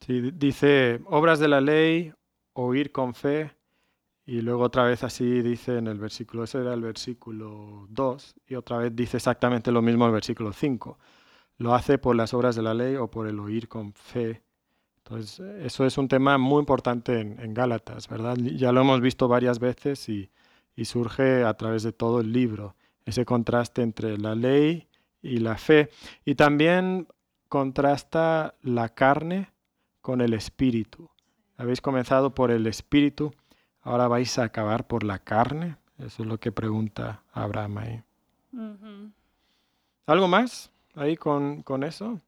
Sí, 0.00 0.20
di- 0.20 0.30
dice, 0.32 1.00
obras 1.06 1.38
de 1.40 1.48
la 1.48 1.60
ley, 1.60 2.12
oír 2.52 2.92
con 2.92 3.14
fe, 3.14 3.52
y 4.26 4.42
luego 4.42 4.64
otra 4.64 4.84
vez 4.84 5.04
así 5.04 5.42
dice 5.42 5.78
en 5.78 5.88
el 5.88 5.98
versículo, 5.98 6.44
ese 6.44 6.60
era 6.60 6.74
el 6.74 6.82
versículo 6.82 7.86
2, 7.90 8.36
y 8.48 8.56
otra 8.56 8.78
vez 8.78 8.96
dice 8.96 9.18
exactamente 9.18 9.72
lo 9.72 9.82
mismo 9.82 10.06
el 10.06 10.12
versículo 10.12 10.52
5. 10.52 10.98
Lo 11.58 11.74
hace 11.74 11.98
por 11.98 12.16
las 12.16 12.34
obras 12.34 12.56
de 12.56 12.62
la 12.62 12.74
ley 12.74 12.96
o 12.96 13.10
por 13.10 13.28
el 13.28 13.38
oír 13.40 13.68
con 13.68 13.94
fe. 13.94 14.42
Entonces, 14.98 15.40
eso 15.64 15.86
es 15.86 15.98
un 15.98 16.08
tema 16.08 16.38
muy 16.38 16.60
importante 16.60 17.20
en, 17.20 17.40
en 17.40 17.54
Gálatas, 17.54 18.08
¿verdad? 18.08 18.36
Ya 18.38 18.72
lo 18.72 18.82
hemos 18.82 19.00
visto 19.00 19.28
varias 19.28 19.58
veces 19.60 20.08
y, 20.08 20.30
y 20.76 20.84
surge 20.84 21.42
a 21.42 21.54
través 21.54 21.82
de 21.82 21.92
todo 21.92 22.20
el 22.20 22.32
libro, 22.32 22.76
ese 23.06 23.24
contraste 23.24 23.82
entre 23.82 24.18
la 24.18 24.34
ley 24.34 24.86
y 25.22 25.38
la 25.38 25.56
fe. 25.56 25.90
Y 26.24 26.34
también 26.34 27.08
contrasta 27.48 28.54
la 28.62 28.90
carne 28.90 29.50
con 30.02 30.20
el 30.20 30.34
espíritu. 30.34 31.08
Habéis 31.56 31.80
comenzado 31.80 32.34
por 32.34 32.50
el 32.50 32.66
espíritu, 32.66 33.32
ahora 33.80 34.08
vais 34.08 34.38
a 34.38 34.44
acabar 34.44 34.86
por 34.86 35.02
la 35.02 35.18
carne. 35.18 35.76
Eso 35.98 36.22
es 36.22 36.28
lo 36.28 36.38
que 36.38 36.52
pregunta 36.52 37.22
Abraham 37.32 37.78
ahí. 37.78 38.02
¿Algo 40.06 40.28
más 40.28 40.70
ahí 40.94 41.16
con, 41.16 41.62
con 41.62 41.82
eso? 41.82 42.20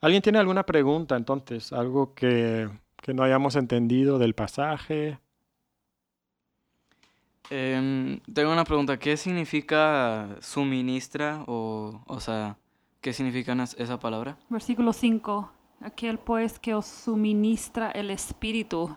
¿Alguien 0.00 0.22
tiene 0.22 0.38
alguna 0.38 0.64
pregunta 0.64 1.16
entonces? 1.16 1.72
¿Algo 1.72 2.14
que, 2.14 2.68
que 2.96 3.14
no 3.14 3.22
hayamos 3.22 3.56
entendido 3.56 4.18
del 4.18 4.34
pasaje? 4.34 5.18
Em, 7.50 8.20
tengo 8.32 8.52
una 8.52 8.64
pregunta. 8.64 8.98
¿Qué 8.98 9.16
significa 9.16 10.36
suministra 10.40 11.42
o, 11.46 12.00
o 12.06 12.20
sea, 12.20 12.56
qué 13.00 13.12
significa 13.12 13.56
esa 13.76 13.98
palabra? 13.98 14.36
Versículo 14.48 14.92
5. 14.92 15.50
Aquel 15.82 16.18
pues 16.18 16.58
que 16.60 16.74
os 16.74 16.86
suministra 16.86 17.90
el 17.90 18.10
Espíritu. 18.10 18.96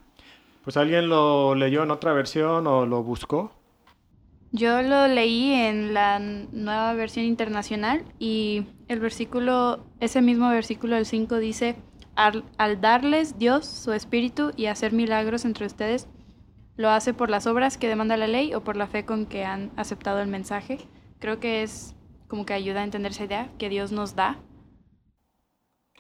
Pues 0.64 0.78
alguien 0.78 1.10
lo 1.10 1.56
leyó 1.56 1.84
en 1.84 1.92
otra 1.92 2.14
versión 2.14 2.68
o 2.68 2.86
lo 2.86 3.04
buscó. 3.04 3.52
Yo 4.52 4.84
lo 4.84 5.08
leí 5.08 5.52
en 5.52 5.96
la 5.96 6.20
nueva 6.20 6.94
versión 6.94 7.26
internacional 7.26 8.06
y 8.20 8.68
el 8.88 9.00
versículo, 9.00 9.84
ese 10.00 10.22
mismo 10.22 10.48
versículo 10.50 10.96
del 10.96 11.08
5 11.08 11.40
dice, 11.40 11.76
al, 12.16 12.46
al 12.60 12.80
darles 12.80 13.40
Dios 13.40 13.66
su 13.66 13.94
espíritu 13.94 14.52
y 14.56 14.68
hacer 14.68 14.94
milagros 14.94 15.44
entre 15.46 15.66
ustedes, 15.66 16.08
lo 16.76 16.90
hace 16.90 17.14
por 17.14 17.30
las 17.30 17.46
obras 17.48 17.78
que 17.78 17.88
demanda 17.88 18.18
la 18.18 18.28
ley 18.28 18.54
o 18.54 18.64
por 18.64 18.76
la 18.78 18.88
fe 18.88 19.06
con 19.06 19.26
que 19.26 19.46
han 19.46 19.72
aceptado 19.76 20.20
el 20.22 20.28
mensaje. 20.28 20.80
Creo 21.20 21.40
que 21.40 21.64
es 21.64 21.96
como 22.28 22.46
que 22.46 22.54
ayuda 22.54 22.82
a 22.82 22.84
entender 22.84 23.12
esa 23.12 23.26
idea 23.26 23.50
que 23.58 23.70
Dios 23.70 23.92
nos 23.92 24.16
da. 24.16 24.38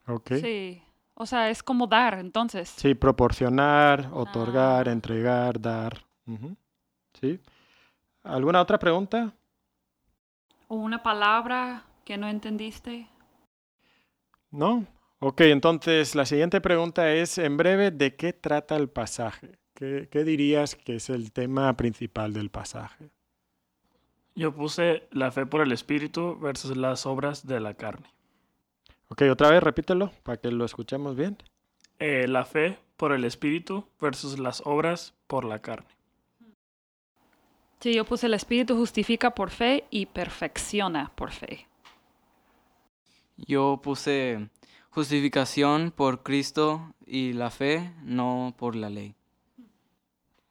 Ok. 0.08 0.34
Sí. 0.42 0.82
O 1.16 1.26
sea, 1.26 1.50
es 1.52 1.62
como 1.62 1.86
dar, 1.88 2.16
entonces. 2.20 2.70
Sí, 2.70 2.96
proporcionar, 2.96 4.10
otorgar, 4.14 4.90
Ah. 4.90 4.92
entregar, 4.92 5.62
dar. 5.62 6.04
Sí. 7.22 7.40
¿Alguna 8.24 8.62
otra 8.62 8.80
pregunta? 8.80 9.34
O 10.68 10.76
una 10.76 11.04
palabra 11.04 11.84
que 12.04 12.18
no 12.18 12.28
entendiste. 12.28 13.08
¿No? 14.50 14.86
Ok, 15.20 15.42
entonces 15.42 16.16
la 16.16 16.26
siguiente 16.26 16.60
pregunta 16.62 17.12
es, 17.12 17.38
en 17.38 17.58
breve, 17.58 17.92
¿de 17.92 18.16
qué 18.16 18.34
trata 18.34 18.76
el 18.76 18.90
pasaje? 18.90 19.58
¿Qué, 19.74 20.08
qué 20.12 20.24
dirías 20.24 20.76
que 20.76 20.96
es 20.96 21.10
el 21.10 21.32
tema 21.32 21.76
principal 21.76 22.34
del 22.34 22.50
pasaje? 22.50 23.10
Yo 24.36 24.54
puse 24.54 25.08
la 25.12 25.32
fe 25.32 25.46
por 25.46 25.62
el 25.62 25.72
espíritu 25.72 26.38
versus 26.40 26.76
las 26.76 27.06
obras 27.06 27.46
de 27.46 27.60
la 27.60 27.76
carne. 27.76 28.08
Ok, 29.10 29.24
otra 29.32 29.50
vez 29.50 29.62
repítelo 29.62 30.12
para 30.24 30.38
que 30.38 30.52
lo 30.52 30.66
escuchemos 30.66 31.16
bien. 31.16 31.38
Eh, 32.00 32.28
la 32.28 32.46
fe 32.46 32.80
por 32.98 33.12
el 33.12 33.26
espíritu 33.26 33.88
versus 34.00 34.40
las 34.40 34.62
obras 34.66 35.14
por 35.28 35.46
la 35.46 35.60
carne. 35.60 35.94
Sí, 37.84 37.94
yo 37.94 38.06
puse 38.06 38.28
el 38.28 38.34
Espíritu 38.34 38.78
justifica 38.78 39.36
por 39.36 39.50
fe 39.50 39.84
y 39.90 40.06
perfecciona 40.06 41.12
por 41.16 41.32
fe. 41.32 41.68
Yo 43.36 43.82
puse 43.84 44.48
justificación 44.90 45.92
por 45.92 46.24
Cristo 46.24 46.94
y 47.06 47.34
la 47.34 47.50
fe, 47.50 47.92
no 48.04 48.54
por 48.58 48.78
la 48.78 48.90
ley. 48.90 49.16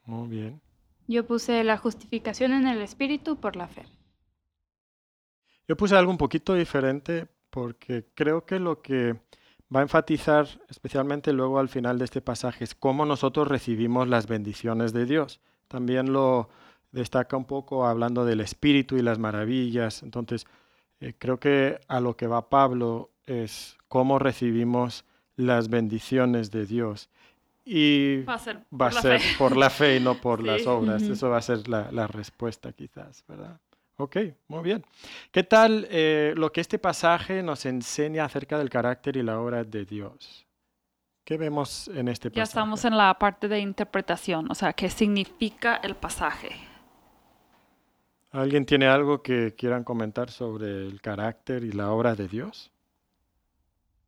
Muy 0.05 0.29
bien. 0.29 0.61
Yo 1.09 1.27
puse 1.27 1.63
la 1.65 1.77
justificación 1.77 2.53
en 2.53 2.67
el 2.67 2.81
espíritu 2.83 3.37
por 3.37 3.57
la 3.57 3.69
fe. 3.69 3.85
Yo 5.69 5.77
puse 5.77 5.97
algo 5.97 6.11
un 6.11 6.19
poquito 6.19 6.55
diferente 6.55 7.29
porque 7.51 8.07
creo 8.15 8.45
que 8.45 8.59
lo 8.59 8.83
que 8.83 9.17
va 9.75 9.81
a 9.81 9.83
enfatizar 9.83 10.47
especialmente 10.69 11.33
luego 11.33 11.59
al 11.59 11.69
final 11.69 11.99
de 11.99 12.05
este 12.05 12.21
pasaje 12.21 12.65
es 12.65 12.75
cómo 12.75 13.07
nosotros 13.07 13.49
recibimos 13.49 14.09
las 14.09 14.27
bendiciones 14.27 14.93
de 14.93 15.07
Dios. 15.07 15.41
También 15.69 16.13
lo 16.13 16.49
destaca 16.91 17.37
un 17.37 17.47
poco 17.47 17.87
hablando 17.87 18.25
del 18.25 18.41
Espíritu 18.41 18.97
y 18.97 19.03
las 19.03 19.19
maravillas. 19.19 20.03
Entonces, 20.03 20.47
eh, 21.01 21.15
creo 21.19 21.39
que 21.39 21.81
a 21.89 22.01
lo 22.01 22.17
que 22.17 22.27
va 22.27 22.49
Pablo 22.49 23.11
es 23.27 23.77
cómo 23.89 24.19
recibimos 24.19 25.05
las 25.37 25.69
bendiciones 25.69 26.51
de 26.51 26.67
Dios. 26.67 27.09
Y 27.65 28.23
Va 28.23 28.35
a 28.35 28.39
ser 28.39 28.57
va 28.73 28.87
a 28.87 28.91
por 28.91 28.95
la 28.95 29.01
ser 29.03 29.21
por 29.39 29.57
la 29.57 29.71
fe 29.71 29.97
y 29.97 30.01
no 30.01 30.15
por 30.21 30.41
Sí. 30.41 30.47
las 30.47 30.67
obras. 30.67 31.03
Ujú. 31.03 31.13
Eso 31.13 31.31
va 31.31 31.39
a 31.39 31.43
ser 31.43 31.69
la, 31.69 31.91
la 31.93 32.07
respuesta 32.07 32.73
quizás, 32.73 33.25
¿verdad? 33.29 33.61
Ok, 33.99 34.17
muy 34.49 34.63
bien. 34.65 34.85
¿Qué 35.31 35.45
tal 35.45 35.87
eh, 35.91 36.35
lo 36.37 36.51
que 36.51 36.61
este 36.61 36.79
pasaje 36.79 37.43
nos 37.43 37.65
enseña 37.67 38.25
acerca 38.25 38.59
del 38.59 38.69
carácter 38.71 39.17
y 39.17 39.23
la 39.23 39.39
obra 39.39 39.63
de 39.63 39.85
Dios? 39.85 40.45
¿Qué 41.25 41.37
vemos 41.37 41.87
en 41.89 42.09
este 42.09 42.31
pasaje? 42.31 42.39
Ya 42.39 42.43
estamos 42.43 42.85
en 42.85 42.97
la 42.97 43.17
parte 43.17 43.47
de 43.47 43.61
interpretación, 43.61 44.51
o 44.51 44.55
sea, 44.57 44.73
qué 44.73 44.91
significa 44.91 45.77
el 45.77 45.95
pasaje. 45.95 46.51
¿Alguien 48.33 48.65
tiene 48.67 48.87
algo 48.89 49.23
que 49.23 49.55
quieran 49.55 49.85
comentar 49.85 50.31
sobre 50.31 50.87
el 50.89 51.01
carácter 51.01 51.63
y 51.63 51.71
la 51.71 51.93
obra 51.93 52.15
de 52.17 52.27
Dios? 52.27 52.71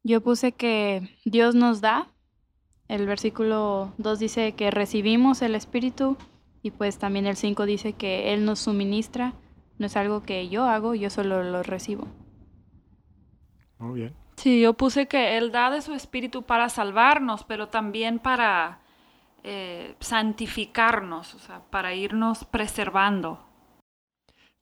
Yo 0.02 0.23
puse 0.23 0.52
que 0.52 1.08
Dios 1.25 1.54
nos 1.54 1.80
da. 1.80 2.08
El 2.88 3.07
versículo 3.07 3.93
2 3.99 4.19
dice 4.19 4.53
que 4.53 4.71
recibimos 4.71 5.43
el 5.43 5.55
Espíritu 5.55 6.17
y 6.62 6.71
pues 6.71 6.99
también 6.99 7.26
el 7.26 7.37
5 7.37 7.67
dice 7.67 7.93
que 7.95 8.33
Él 8.33 8.45
nos 8.45 8.61
suministra. 8.61 9.35
No 9.79 9.87
es 9.87 9.97
algo 9.97 10.23
que 10.23 10.49
yo 10.49 10.64
hago, 10.64 10.95
yo 10.95 11.11
solo 11.11 11.43
lo 11.43 11.62
recibo. 11.62 12.07
Muy 13.79 14.00
bien. 14.00 14.14
Sí, 14.37 14.61
yo 14.61 14.75
puse 14.75 15.07
que 15.07 15.37
Él 15.37 15.53
da 15.53 15.71
de 15.71 15.83
su 15.83 15.95
espíritu 15.95 16.43
para 16.43 16.69
salvarnos, 16.69 17.45
pero 17.45 17.69
también 17.69 18.19
para 18.19 18.81
eh, 19.43 19.95
santificarnos, 20.00 21.35
o 21.35 21.38
sea, 21.38 21.61
para 21.71 21.95
irnos 21.95 22.45
preservando. 22.45 23.45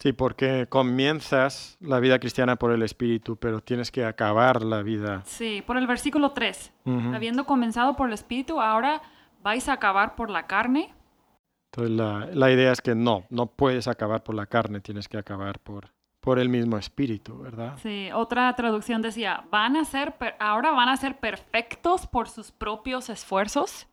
Sí, 0.02 0.12
porque 0.12 0.66
comienzas 0.68 1.76
la 1.78 2.00
vida 2.00 2.18
cristiana 2.18 2.56
por 2.56 2.72
el 2.72 2.82
Espíritu, 2.82 3.36
pero 3.36 3.60
tienes 3.60 3.92
que 3.92 4.04
acabar 4.04 4.64
la 4.64 4.82
vida. 4.82 5.22
Sí, 5.24 5.62
por 5.64 5.76
el 5.76 5.86
versículo 5.86 6.32
3. 6.32 6.72
Ujú. 6.86 7.14
Habiendo 7.14 7.44
comenzado 7.44 7.94
por 7.94 8.08
el 8.08 8.14
espíritu, 8.14 8.60
ahora 8.60 9.00
vais 9.44 9.68
a 9.68 9.74
acabar 9.74 10.16
por 10.16 10.28
la 10.28 10.48
carne. 10.48 10.92
Entonces 11.70 11.96
la, 11.96 12.28
la 12.32 12.50
idea 12.50 12.72
es 12.72 12.80
que 12.80 12.96
no, 12.96 13.26
no 13.30 13.46
puedes 13.46 13.86
acabar 13.86 14.24
por 14.24 14.34
la 14.34 14.46
carne, 14.46 14.80
tienes 14.80 15.06
que 15.06 15.18
acabar 15.18 15.60
por, 15.60 15.92
por 16.20 16.40
el 16.40 16.48
mismo 16.48 16.78
Espíritu, 16.78 17.38
¿verdad? 17.38 17.78
Sí, 17.80 18.10
otra 18.12 18.52
traducción 18.56 19.02
decía, 19.02 19.44
van 19.52 19.76
a 19.76 19.84
ser, 19.84 20.14
ahora 20.40 20.72
van 20.72 20.88
a 20.88 20.96
ser 20.96 21.20
perfectos 21.20 22.08
por 22.08 22.28
sus 22.28 22.50
propios 22.50 23.08
esfuerzos. 23.08 23.86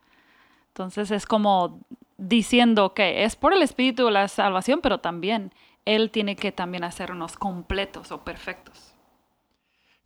Entonces 0.69 1.11
es 1.11 1.27
como 1.27 1.81
diciendo 2.17 2.95
que 2.95 3.25
es 3.25 3.35
por 3.35 3.53
el 3.53 3.61
espíritu 3.61 4.09
la 4.09 4.27
salvación, 4.27 4.79
pero 4.81 4.99
también 4.99 5.53
Él 5.85 6.11
tiene 6.11 6.35
que 6.35 6.51
también 6.51 6.83
hacernos 6.83 7.35
completos 7.37 8.11
o 8.11 8.23
perfectos. 8.23 8.95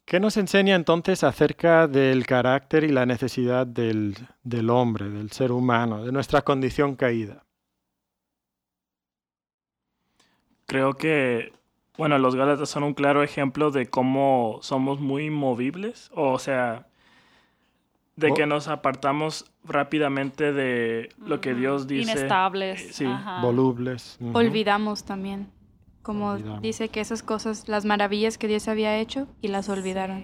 ¿Qué 0.05 0.19
nos 0.19 0.35
enseña 0.37 0.75
entonces 0.75 1.23
acerca 1.23 1.87
del 1.87 2.25
carácter 2.25 2.83
y 2.83 2.89
la 2.89 3.05
necesidad 3.05 3.65
del, 3.65 4.15
del 4.43 4.69
hombre, 4.69 5.09
del 5.09 5.31
ser 5.31 5.51
humano, 5.51 6.03
de 6.03 6.11
nuestra 6.11 6.41
condición 6.41 6.95
caída? 6.95 7.43
Creo 10.65 10.93
que, 10.93 11.53
bueno, 11.97 12.17
los 12.17 12.35
Gálatas 12.35 12.69
son 12.69 12.83
un 12.83 12.93
claro 12.93 13.23
ejemplo 13.23 13.71
de 13.71 13.87
cómo 13.89 14.59
somos 14.61 14.99
muy 14.99 15.29
movibles, 15.29 16.09
o 16.13 16.39
sea, 16.39 16.87
de 18.15 18.31
Oh. 18.31 18.33
que 18.33 18.45
nos 18.45 18.67
apartamos 18.67 19.51
rápidamente 19.63 20.53
de 20.53 21.09
lo 21.17 21.41
que. 21.41 21.53
Dios 21.53 21.87
dice. 21.87 22.11
Inestables. 22.11 22.95
sí, 22.95 23.05
ajá. 23.05 23.41
Volubles. 23.41 24.17
Olvidamos 24.33 25.03
también. 25.03 25.49
Como 26.03 26.37
dice 26.59 26.89
que 26.89 26.99
esas 26.99 27.23
cosas, 27.23 27.67
las 27.67 27.85
maravillas 27.85 28.37
que 28.37 28.47
Dios 28.47 28.67
había 28.67 28.97
hecho 28.97 29.27
y 29.41 29.47
las 29.47 29.69
olvidaron. 29.69 30.23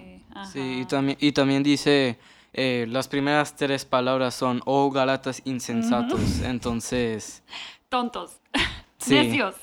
Sí, 0.52 0.80
y 0.82 0.84
también, 0.84 1.18
y 1.20 1.32
también 1.32 1.62
dice, 1.62 2.18
eh, 2.52 2.86
las 2.88 3.08
primeras 3.08 3.56
tres 3.56 3.84
palabras 3.84 4.34
son, 4.34 4.60
oh 4.66 4.90
Galatas 4.90 5.42
insensatos. 5.44 6.40
Entonces, 6.42 7.42
Tontos. 7.88 8.40
sí. 8.98 9.14
Necios. 9.14 9.56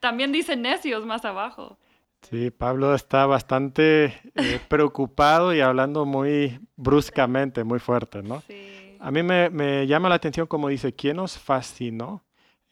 También 0.00 0.32
dice 0.32 0.56
necios 0.56 1.06
más 1.06 1.24
abajo. 1.24 1.78
Sí, 2.28 2.50
Pablo 2.50 2.94
está 2.94 3.26
bastante 3.26 4.20
eh, 4.34 4.60
preocupado 4.68 5.54
y 5.54 5.60
hablando 5.60 6.04
muy 6.04 6.60
bruscamente, 6.76 7.64
muy 7.64 7.78
fuerte, 7.78 8.22
¿no? 8.22 8.42
Sí. 8.46 8.96
A 9.00 9.10
mí 9.10 9.22
me, 9.22 9.48
me 9.48 9.86
llama 9.86 10.10
la 10.10 10.16
atención 10.16 10.46
como 10.46 10.68
dice, 10.68 10.92
¿quién 10.92 11.16
nos 11.16 11.38
fascinó? 11.38 12.22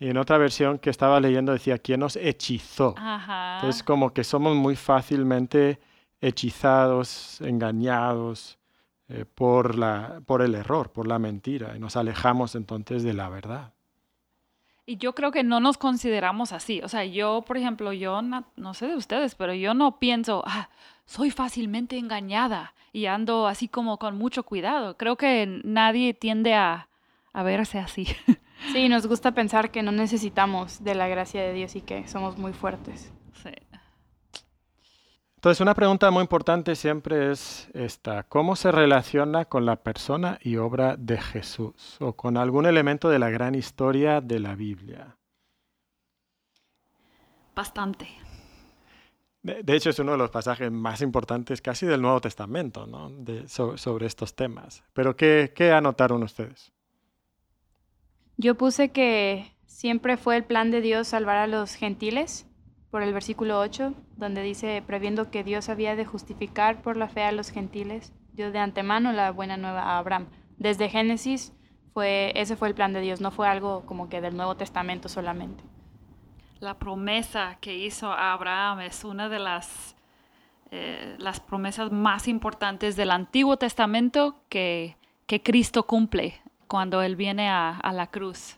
Y 0.00 0.08
en 0.08 0.16
otra 0.16 0.38
versión 0.38 0.78
que 0.78 0.90
estaba 0.90 1.20
leyendo 1.20 1.52
decía, 1.52 1.78
¿quién 1.78 2.00
nos 2.00 2.16
hechizó? 2.16 2.94
Ajá. 2.96 3.56
Entonces 3.56 3.82
como 3.82 4.12
que 4.12 4.22
somos 4.22 4.54
muy 4.54 4.76
fácilmente 4.76 5.80
hechizados, 6.20 7.40
engañados 7.40 8.58
eh, 9.08 9.24
por 9.24 9.76
la, 9.76 10.20
por 10.26 10.42
el 10.42 10.54
error, 10.54 10.92
por 10.92 11.06
la 11.06 11.18
mentira, 11.18 11.74
y 11.74 11.78
nos 11.78 11.96
alejamos 11.96 12.54
entonces 12.54 13.02
de 13.02 13.14
la 13.14 13.28
verdad. 13.28 13.72
Y 14.84 14.96
yo 14.96 15.14
creo 15.14 15.30
que 15.30 15.42
no 15.42 15.61
nos 15.61 15.76
consideramos 15.78 16.52
así. 16.52 16.80
O 16.82 16.88
sea, 16.88 17.04
yo, 17.04 17.42
por 17.46 17.58
ejemplo, 17.58 17.92
yo 17.92 18.22
no, 18.22 18.74
sé 18.74 18.87
de 18.87 18.96
ustedes, 18.96 19.34
pero 19.34 19.52
yo 19.52 19.74
no 19.74 19.98
pienso, 19.98 20.42
ah, 20.46 20.70
soy 21.04 21.30
fácilmente 21.30 21.98
engañada 21.98 22.74
y 22.92 23.06
ando 23.06 23.46
así 23.46 23.68
como 23.68 23.98
con 23.98 24.16
mucho 24.16 24.44
cuidado. 24.44 24.96
Creo 24.96 25.16
que 25.16 25.61
nadie 25.64 26.14
tiende 26.14 26.54
a, 26.54 26.88
a 27.32 27.42
verse 27.42 27.78
así. 27.78 28.06
Sí, 28.72 28.88
nos 28.88 29.06
gusta 29.06 29.32
pensar 29.32 29.70
que 29.70 29.82
no 29.82 29.92
necesitamos 29.92 30.82
de 30.84 30.94
la 30.94 31.08
gracia 31.08 31.42
de 31.42 31.52
Dios 31.52 31.76
y 31.76 31.80
que 31.80 32.06
somos 32.08 32.36
muy 32.38 32.52
fuertes. 32.52 33.12
Sí. 33.42 33.50
Entonces 35.36 35.60
una 35.60 35.74
pregunta 35.74 36.10
muy 36.10 36.22
importante 36.22 36.74
siempre 36.74 37.30
es 37.30 37.68
esta, 37.72 38.24
¿cómo 38.24 38.56
se 38.56 38.72
relaciona 38.72 39.44
con 39.44 39.64
la 39.64 39.76
persona 39.76 40.38
y 40.42 40.56
obra 40.56 40.96
de 40.96 41.16
Jesús 41.18 41.96
o 42.00 42.14
con 42.14 42.36
algún 42.36 42.66
elemento 42.66 43.08
de 43.08 43.20
la 43.20 43.30
gran 43.30 43.54
historia 43.54 44.20
de 44.20 44.40
la 44.40 44.56
Biblia? 44.56 45.16
Bastante. 47.54 48.08
De, 49.42 49.62
de 49.62 49.76
hecho, 49.76 49.90
es 49.90 49.98
uno 50.00 50.12
de 50.12 50.18
los 50.18 50.30
pasajes 50.30 50.70
más 50.72 51.00
importantes 51.02 51.62
casi 51.62 51.86
del 51.86 52.02
Nuevo 52.02 52.20
Testamento, 52.20 52.86
¿no? 52.86 53.08
De- 53.10 53.46
so- 53.48 53.76
sobre 53.76 54.06
estos 54.06 54.34
temas. 54.34 54.82
Pero 54.92 55.16
¿qué, 55.16 55.52
qué 55.54 55.70
anotaron 55.70 56.24
ustedes? 56.24 56.72
Yo 58.40 58.55
puse 58.55 58.90
que 58.90 59.53
siempre 59.66 60.16
fue 60.16 60.37
el 60.37 60.44
plan 60.44 60.70
de 60.70 60.81
Dios 60.81 61.09
salvar 61.09 61.38
a 61.38 61.48
los 61.48 61.74
gentiles, 61.74 62.46
por 62.88 63.03
el 63.03 63.12
versículo 63.12 63.59
8, 63.59 63.94
donde 64.16 64.42
dice, 64.42 64.81
previendo 64.87 65.33
que 65.33 65.42
Dios 65.42 65.68
había 65.68 65.96
de 65.96 66.05
justificar 66.05 66.81
por 66.81 66.96
la 66.96 67.09
fe 67.09 67.24
a 67.24 67.33
los 67.33 67.51
gentiles, 67.51 68.14
dio 68.35 68.53
de 68.53 68.61
antemano 68.61 69.11
la 69.11 69.33
buena 69.33 69.57
nueva 69.57 69.83
a 69.83 69.98
Abraham. 69.98 70.29
Desde 70.57 70.88
Génesis, 70.88 71.53
fue, 71.92 72.33
ese 72.37 72.55
fue 72.55 72.68
el 72.68 72.77
plan 72.77 72.92
de 72.92 73.01
Dios, 73.01 73.20
no 73.20 73.33
fue 73.33 73.48
algo 73.48 73.85
como 73.87 74.09
que 74.09 74.20
del 74.20 74.37
Nuevo 74.37 74.57
Testamento 74.57 75.09
solamente. 75.09 75.64
La 76.61 76.79
promesa 76.79 77.59
que 77.61 77.77
hizo 77.77 78.12
a 78.12 78.33
Abraham 78.35 78.83
es 78.83 79.03
una 79.03 79.29
de 79.29 79.40
las, 79.40 79.96
eh, 80.70 81.16
las 81.18 81.40
promesas 81.40 81.90
más 81.90 82.29
importantes 82.29 82.94
del 82.94 83.11
Antiguo 83.11 83.57
Testamento 83.57 84.44
que, 84.48 84.96
que 85.27 85.42
Cristo 85.42 85.88
cumple 85.88 86.40
cuando 86.68 87.02
Él 87.02 87.16
viene 87.16 87.48
a, 87.48 87.81
la 87.92 88.07
cruz. 88.09 88.57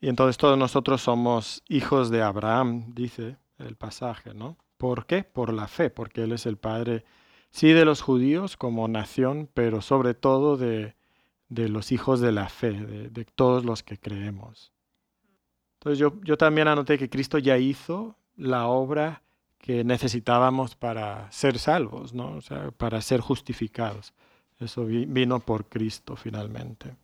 Y 0.00 0.08
entonces 0.08 0.36
todos 0.36 0.58
nosotros 0.58 1.00
somos 1.00 1.62
hijos 1.68 2.10
de 2.10 2.22
Abraham, 2.22 2.92
dice 2.94 3.36
el 3.58 3.76
pasaje, 3.76 4.34
¿no? 4.34 4.56
¿Por 4.76 5.06
qué? 5.06 5.22
Por 5.22 5.52
la 5.52 5.68
fe, 5.68 5.90
porque 5.90 6.24
Él 6.24 6.32
es 6.32 6.46
el 6.46 6.56
Padre, 6.56 7.04
sí, 7.50 7.72
de 7.72 7.84
los 7.84 8.02
judíos 8.02 8.56
como 8.56 8.88
nación, 8.88 9.48
pero 9.54 9.80
sobre 9.80 10.14
todo 10.14 10.56
de, 10.56 10.96
de 11.48 11.68
los 11.68 11.92
hijos 11.92 12.20
de 12.20 12.32
la 12.32 12.48
fe, 12.48 12.72
de, 12.72 13.08
de 13.10 13.24
todos 13.24 13.64
los 13.64 13.84
que 13.84 13.98
creemos. 13.98 14.72
Entonces 15.74 15.98
yo, 15.98 16.20
yo 16.22 16.36
también 16.36 16.66
anoté 16.66 16.98
que 16.98 17.10
Cristo 17.10 17.38
ya 17.38 17.58
hizo 17.58 18.16
la 18.36 18.66
obra 18.66 19.22
que 19.58 19.84
necesitábamos 19.84 20.74
para 20.74 21.30
ser 21.30 21.58
salvos, 21.58 22.12
¿no? 22.12 22.32
O 22.32 22.40
sea, 22.40 22.72
para 22.72 23.00
ser 23.00 23.20
justificados. 23.20 24.12
Eso 24.62 24.84
vi- 24.86 25.06
vino 25.06 25.40
por 25.40 25.66
Cristo 25.66 26.16
finalmente. 26.16 26.94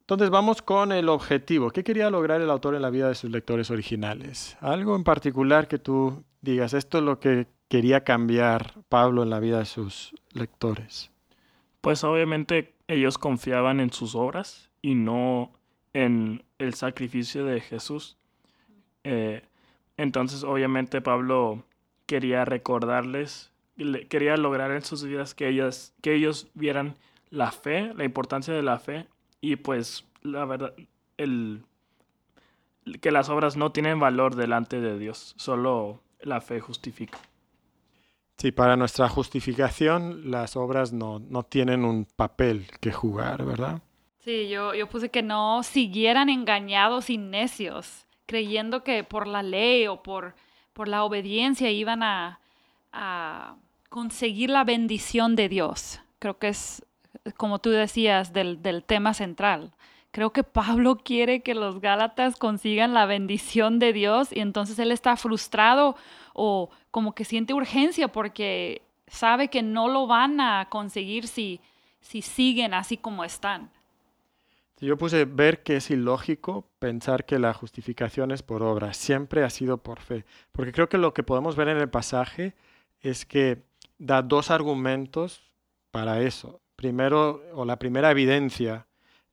Entonces 0.00 0.30
vamos 0.30 0.60
con 0.62 0.92
el 0.92 1.08
objetivo. 1.08 1.70
¿Qué 1.70 1.84
quería 1.84 2.10
lograr 2.10 2.40
el 2.40 2.50
autor 2.50 2.74
en 2.74 2.82
la 2.82 2.90
vida 2.90 3.08
de 3.08 3.14
sus 3.14 3.30
lectores 3.30 3.70
originales? 3.70 4.56
Algo 4.60 4.94
en 4.96 5.04
particular 5.04 5.68
que 5.68 5.78
tú 5.78 6.24
digas, 6.40 6.74
esto 6.74 6.98
es 6.98 7.04
lo 7.04 7.18
que 7.20 7.46
quería 7.68 8.04
cambiar 8.04 8.74
Pablo 8.88 9.22
en 9.22 9.30
la 9.30 9.40
vida 9.40 9.58
de 9.60 9.64
sus 9.64 10.12
lectores. 10.32 11.10
Pues 11.80 12.04
obviamente 12.04 12.74
ellos 12.88 13.16
confiaban 13.16 13.80
en 13.80 13.92
sus 13.92 14.14
obras 14.14 14.70
y 14.82 14.94
no 14.94 15.52
en 15.94 16.42
el 16.58 16.74
sacrificio 16.74 17.44
de 17.46 17.60
Jesús. 17.60 18.16
Eh, 19.04 19.42
entonces 19.96 20.42
obviamente 20.44 21.00
Pablo 21.00 21.64
quería 22.06 22.44
recordarles, 22.44 23.51
le- 23.51 23.51
quería 24.08 24.36
lograr 24.36 24.70
en 24.70 24.82
sus 24.82 25.04
vidas 25.04 25.34
que, 25.34 25.48
ellas, 25.48 25.94
que 26.02 26.14
ellos 26.14 26.48
vieran 26.54 26.96
la 27.30 27.50
fe, 27.50 27.92
la 27.94 28.04
importancia 28.04 28.52
de 28.54 28.62
la 28.62 28.78
fe 28.78 29.06
y 29.40 29.56
pues 29.56 30.04
la 30.22 30.44
verdad, 30.44 30.74
el, 31.16 31.64
que 33.00 33.10
las 33.10 33.28
obras 33.28 33.56
no 33.56 33.72
tienen 33.72 33.98
valor 33.98 34.36
delante 34.36 34.80
de 34.80 34.98
Dios, 34.98 35.34
solo 35.36 36.00
la 36.20 36.40
fe 36.40 36.60
justifica. 36.60 37.18
Sí, 38.36 38.50
para 38.50 38.76
nuestra 38.76 39.08
justificación 39.08 40.30
las 40.30 40.56
obras 40.56 40.92
no, 40.92 41.18
no 41.18 41.42
tienen 41.42 41.84
un 41.84 42.04
papel 42.04 42.66
que 42.80 42.92
jugar, 42.92 43.44
¿verdad? 43.44 43.82
Sí, 44.18 44.48
yo, 44.48 44.74
yo 44.74 44.88
puse 44.88 45.10
que 45.10 45.22
no 45.22 45.62
siguieran 45.62 46.28
engañados 46.28 47.10
y 47.10 47.18
necios, 47.18 48.06
creyendo 48.26 48.84
que 48.84 49.04
por 49.04 49.26
la 49.26 49.42
ley 49.42 49.86
o 49.86 50.02
por, 50.02 50.34
por 50.72 50.88
la 50.88 51.04
obediencia 51.04 51.70
iban 51.70 52.02
a, 52.02 52.40
a 52.92 53.56
conseguir 53.88 54.50
la 54.50 54.64
bendición 54.64 55.36
de 55.36 55.48
Dios. 55.48 56.00
Creo 56.18 56.38
que 56.38 56.48
es, 56.48 56.84
como 57.36 57.58
tú 57.58 57.70
decías, 57.70 58.32
del, 58.32 58.62
del 58.62 58.84
tema 58.84 59.14
central. 59.14 59.72
Creo 60.10 60.30
que 60.30 60.44
Pablo 60.44 60.98
quiere 60.98 61.42
que 61.42 61.54
los 61.54 61.80
Gálatas 61.80 62.36
consigan 62.36 62.92
la 62.92 63.06
bendición 63.06 63.78
de 63.78 63.92
Dios 63.92 64.28
y 64.30 64.40
entonces 64.40 64.78
él 64.78 64.92
está 64.92 65.16
frustrado 65.16 65.96
o 66.34 66.70
como 66.90 67.14
que 67.14 67.24
siente 67.24 67.54
urgencia 67.54 68.08
porque 68.08 68.82
sabe 69.06 69.48
que 69.48 69.62
no 69.62 69.88
lo 69.88 70.06
van 70.06 70.40
a 70.40 70.68
conseguir 70.68 71.26
si, 71.26 71.60
si 72.00 72.20
siguen 72.20 72.74
así 72.74 72.96
como 72.96 73.24
están. 73.24 73.70
Yo 74.78 74.98
puse 74.98 75.24
ver 75.26 75.62
que 75.62 75.76
es 75.76 75.90
ilógico 75.90 76.66
pensar 76.80 77.24
que 77.24 77.38
la 77.38 77.54
justificación 77.54 78.32
es 78.32 78.42
por 78.42 78.64
obra, 78.64 78.92
siempre 78.94 79.44
ha 79.44 79.50
sido 79.50 79.78
por 79.78 80.00
fe, 80.00 80.24
porque 80.50 80.72
creo 80.72 80.88
que 80.88 80.98
lo 80.98 81.14
que 81.14 81.22
podemos 81.22 81.54
ver 81.54 81.68
en 81.68 81.78
el 81.78 81.88
pasaje 81.88 82.54
es 83.02 83.26
que 83.26 83.64
da 83.98 84.22
dos 84.22 84.50
argumentos 84.50 85.52
para 85.90 86.20
eso. 86.20 86.60
Primero, 86.76 87.42
o 87.54 87.64
la 87.64 87.78
primera 87.78 88.10
evidencia 88.10 88.86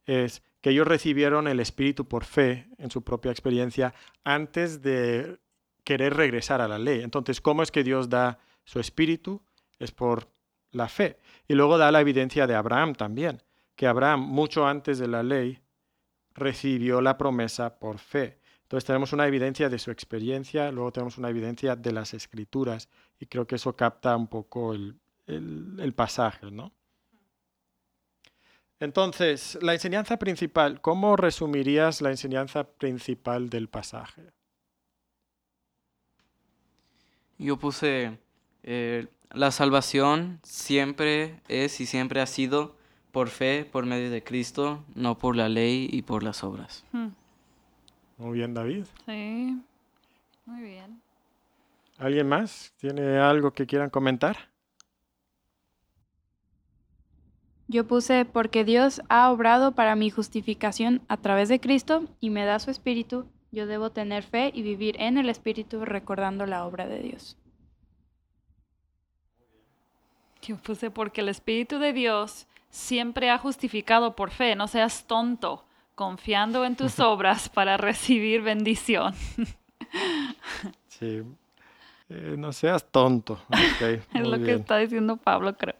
es 0.05 0.43
que 0.61 0.71
ellos 0.71 0.87
recibieron 0.87 1.47
el 1.47 1.59
Espíritu 1.59 2.07
por 2.07 2.25
fe 2.25 2.67
en 2.77 2.91
su 2.91 3.03
propia 3.03 3.31
experiencia 3.31 3.93
antes 4.23 4.81
de 4.81 5.39
querer 5.83 6.15
regresar 6.15 6.61
a 6.61 6.67
la 6.67 6.77
ley. 6.77 7.01
Entonces, 7.01 7.41
¿cómo 7.41 7.63
es 7.63 7.71
que 7.71 7.83
Dios 7.83 8.09
da 8.09 8.39
su 8.63 8.79
espíritu? 8.79 9.41
Es 9.79 9.91
por 9.91 10.27
la 10.71 10.87
fe. 10.87 11.17
Y 11.47 11.55
luego 11.55 11.77
da 11.77 11.91
la 11.91 12.01
evidencia 12.01 12.45
de 12.45 12.55
Abraham 12.55 12.93
también, 12.93 13.41
que 13.75 13.87
Abraham, 13.87 14.21
mucho 14.21 14.67
antes 14.67 14.99
de 14.99 15.07
la 15.07 15.23
ley, 15.23 15.59
recibió 16.33 17.01
la 17.01 17.17
promesa 17.17 17.79
por 17.79 17.97
fe. 17.97 18.38
Entonces 18.69 18.85
tenemos 18.85 19.13
una 19.13 19.25
evidencia 19.25 19.67
de 19.67 19.79
su 19.79 19.89
experiencia, 19.89 20.71
luego 20.71 20.91
tenemos 20.91 21.17
una 21.17 21.31
evidencia 21.31 21.75
de 21.75 21.91
las 21.91 22.13
escrituras, 22.13 22.87
y 23.19 23.25
creo 23.25 23.47
que 23.47 23.55
eso 23.55 23.75
capta 23.75 24.15
un 24.15 24.27
poco 24.27 24.75
el, 24.75 24.95
el 25.25 25.93
pasaje, 25.95 26.51
¿no? 26.51 26.71
Entonces, 28.79 29.57
la 29.63 29.73
enseñanza 29.73 30.17
principal, 30.17 30.81
¿cómo 30.81 31.15
resumirías 31.15 31.99
la 32.01 32.11
enseñanza 32.11 32.63
principal 32.63 33.49
del 33.49 33.69
pasaje? 33.69 34.21
Yo 37.39 37.57
puse, 37.57 38.19
eh, 38.61 39.07
la 39.31 39.49
salvación 39.49 40.39
siempre 40.43 41.41
es 41.47 41.81
y 41.81 41.87
siempre 41.87 42.21
ha 42.21 42.27
sido 42.27 42.75
por 43.11 43.29
fe, 43.29 43.65
por 43.65 43.87
medio 43.87 44.11
de 44.11 44.23
Cristo, 44.23 44.85
no 44.93 45.17
por 45.17 45.35
la 45.35 45.49
ley 45.49 45.89
y 45.91 46.03
por 46.03 46.21
las 46.21 46.43
obras. 46.43 46.85
Hmm. 46.91 47.07
Muy 48.19 48.37
bien, 48.37 48.53
David. 48.53 48.83
Sí, 49.05 49.57
muy 50.45 50.61
bien. 50.61 51.01
¿Alguien 51.97 52.27
más 52.27 52.73
tiene 52.77 53.17
algo 53.17 53.51
que 53.51 53.65
quieran 53.65 53.89
comentar? 53.89 54.49
Yo 57.69 57.87
puse, 57.87 58.25
porque 58.25 58.65
Dios 58.65 59.01
ha 59.07 59.31
obrado 59.31 59.71
para 59.71 59.95
mi 59.95 60.09
justificación 60.09 61.01
a 61.07 61.15
través 61.15 61.47
de 61.47 61.61
Cristo 61.61 62.03
y 62.19 62.29
me 62.29 62.43
da 62.43 62.59
su 62.59 62.71
espíritu, 62.71 63.25
yo 63.51 63.67
debo 63.67 63.91
tener 63.91 64.23
fe 64.23 64.51
y 64.53 64.63
vivir 64.63 64.97
en 64.99 65.17
el 65.17 65.29
espíritu 65.29 65.85
recordando 65.85 66.45
la 66.45 66.65
obra 66.65 66.87
de 66.87 66.99
Dios. 66.99 67.37
Yo 70.41 70.57
puse 70.57 70.91
porque 70.91 71.21
el 71.21 71.29
espíritu 71.29 71.79
de 71.79 71.93
Dios 71.93 72.47
siempre 72.69 73.29
ha 73.29 73.37
justificado 73.37 74.15
por 74.15 74.31
fe, 74.31 74.55
no 74.55 74.67
seas 74.67 75.05
tonto, 75.05 75.63
confiando 75.99 76.63
en 76.63 76.77
tus 76.77 77.01
obras 77.01 77.49
para 77.49 77.75
recibir 77.75 78.41
bendición. 78.41 79.13
Sí, 80.87 81.23
eh, 82.09 82.35
no 82.37 82.51
seas 82.51 82.91
tonto. 82.91 83.41
Okay, 83.47 84.01
es 84.13 84.27
lo 84.27 84.37
que 84.37 84.53
está 84.55 84.77
diciendo 84.77 85.15
Pablo, 85.15 85.55
creo. 85.55 85.75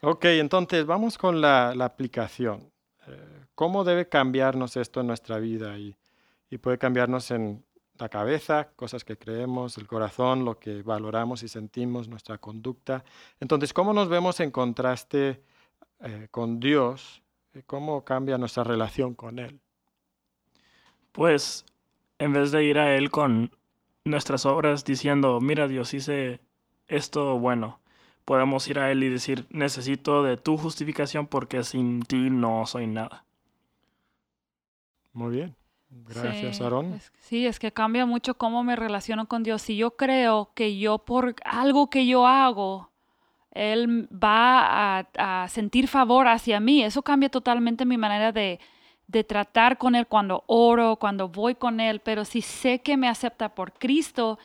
Ok, 0.00 0.24
entonces 0.24 0.86
vamos 0.86 1.18
con 1.18 1.42
la, 1.42 1.74
la 1.76 1.84
aplicación. 1.84 2.72
Eh, 3.06 3.44
¿Cómo 3.54 3.84
debe 3.84 4.08
cambiarnos 4.08 4.76
esto 4.78 5.02
en 5.02 5.08
nuestra 5.08 5.38
vida? 5.38 5.78
Y, 5.78 5.94
y 6.48 6.56
puede 6.56 6.78
cambiarnos 6.78 7.30
en 7.30 7.62
la 7.98 8.08
cabeza, 8.08 8.70
cosas 8.74 9.04
que 9.04 9.18
creemos, 9.18 9.76
el 9.76 9.86
corazón, 9.86 10.46
lo 10.46 10.58
que 10.58 10.82
valoramos 10.82 11.42
y 11.42 11.48
sentimos, 11.48 12.08
nuestra 12.08 12.38
conducta. 12.38 13.04
Entonces, 13.38 13.74
¿cómo 13.74 13.92
nos 13.92 14.08
vemos 14.08 14.40
en 14.40 14.50
contraste 14.50 15.42
eh, 16.00 16.28
con 16.30 16.58
Dios? 16.58 17.22
¿Cómo 17.64 18.04
cambia 18.04 18.38
nuestra 18.38 18.64
relación 18.64 19.14
con 19.14 19.38
Él? 19.38 19.60
Pues 21.12 21.64
en 22.18 22.32
vez 22.32 22.52
de 22.52 22.64
ir 22.64 22.78
a 22.78 22.94
Él 22.96 23.10
con 23.10 23.50
nuestras 24.04 24.46
obras 24.46 24.84
diciendo, 24.84 25.40
mira 25.40 25.68
Dios, 25.68 25.94
hice 25.94 26.40
esto 26.88 27.38
bueno, 27.38 27.80
podemos 28.24 28.68
ir 28.68 28.78
a 28.78 28.90
Él 28.90 29.02
y 29.02 29.08
decir, 29.08 29.46
necesito 29.50 30.22
de 30.22 30.36
tu 30.36 30.56
justificación 30.58 31.26
porque 31.26 31.62
sin 31.64 32.02
ti 32.02 32.30
no 32.30 32.66
soy 32.66 32.86
nada. 32.86 33.24
Muy 35.12 35.34
bien. 35.34 35.56
Gracias, 35.88 36.56
Sí, 36.56 36.62
Aarón. 36.62 36.92
es- 36.94 37.12
sí, 37.20 37.46
es 37.46 37.58
que 37.58 37.72
cambia 37.72 38.04
mucho 38.06 38.34
cómo 38.36 38.62
me 38.62 38.76
relaciono 38.76 39.26
con 39.28 39.42
Dios. 39.42 39.62
Si 39.62 39.76
yo 39.76 39.96
creo 39.96 40.50
que 40.54 40.78
yo 40.78 40.98
por 40.98 41.34
algo 41.44 41.88
que 41.88 42.06
yo 42.06 42.26
hago, 42.26 42.90
Él 43.56 44.08
va 44.12 44.98
a, 45.00 45.42
a 45.42 45.48
sentir 45.48 45.88
favor 45.88 46.28
hacia 46.28 46.60
mí, 46.60 46.82
eso 46.82 47.02
cambia 47.02 47.28
totalmente 47.28 47.84
mi 47.84 47.96
manera 47.96 48.32
de, 48.32 48.60
de 49.06 49.24
tratar 49.24 49.78
con 49.78 49.94
Él 49.94 50.06
cuando 50.06 50.44
oro, 50.46 50.96
cuando 50.96 51.28
voy 51.28 51.54
con 51.54 51.80
Él. 51.80 52.00
Pero 52.00 52.24
si 52.24 52.42
sé 52.42 52.80
que 52.80 52.96
me 52.96 53.08
acepta 53.08 53.54
por 53.54 53.72
Cristo 53.72 54.38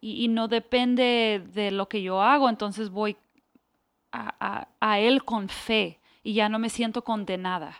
y, 0.00 0.24
y 0.24 0.28
no 0.28 0.48
depende 0.48 1.42
de 1.54 1.70
lo 1.70 1.88
que 1.88 2.02
yo 2.02 2.22
hago, 2.22 2.48
entonces 2.48 2.90
voy 2.90 3.16
a, 4.12 4.34
a- 4.40 4.68
a 4.80 4.98
Él 5.00 5.24
con 5.24 5.48
fe 5.48 5.98
y 6.22 6.34
ya 6.34 6.48
no 6.48 6.58
me 6.58 6.68
siento 6.68 7.02
condenada. 7.02 7.76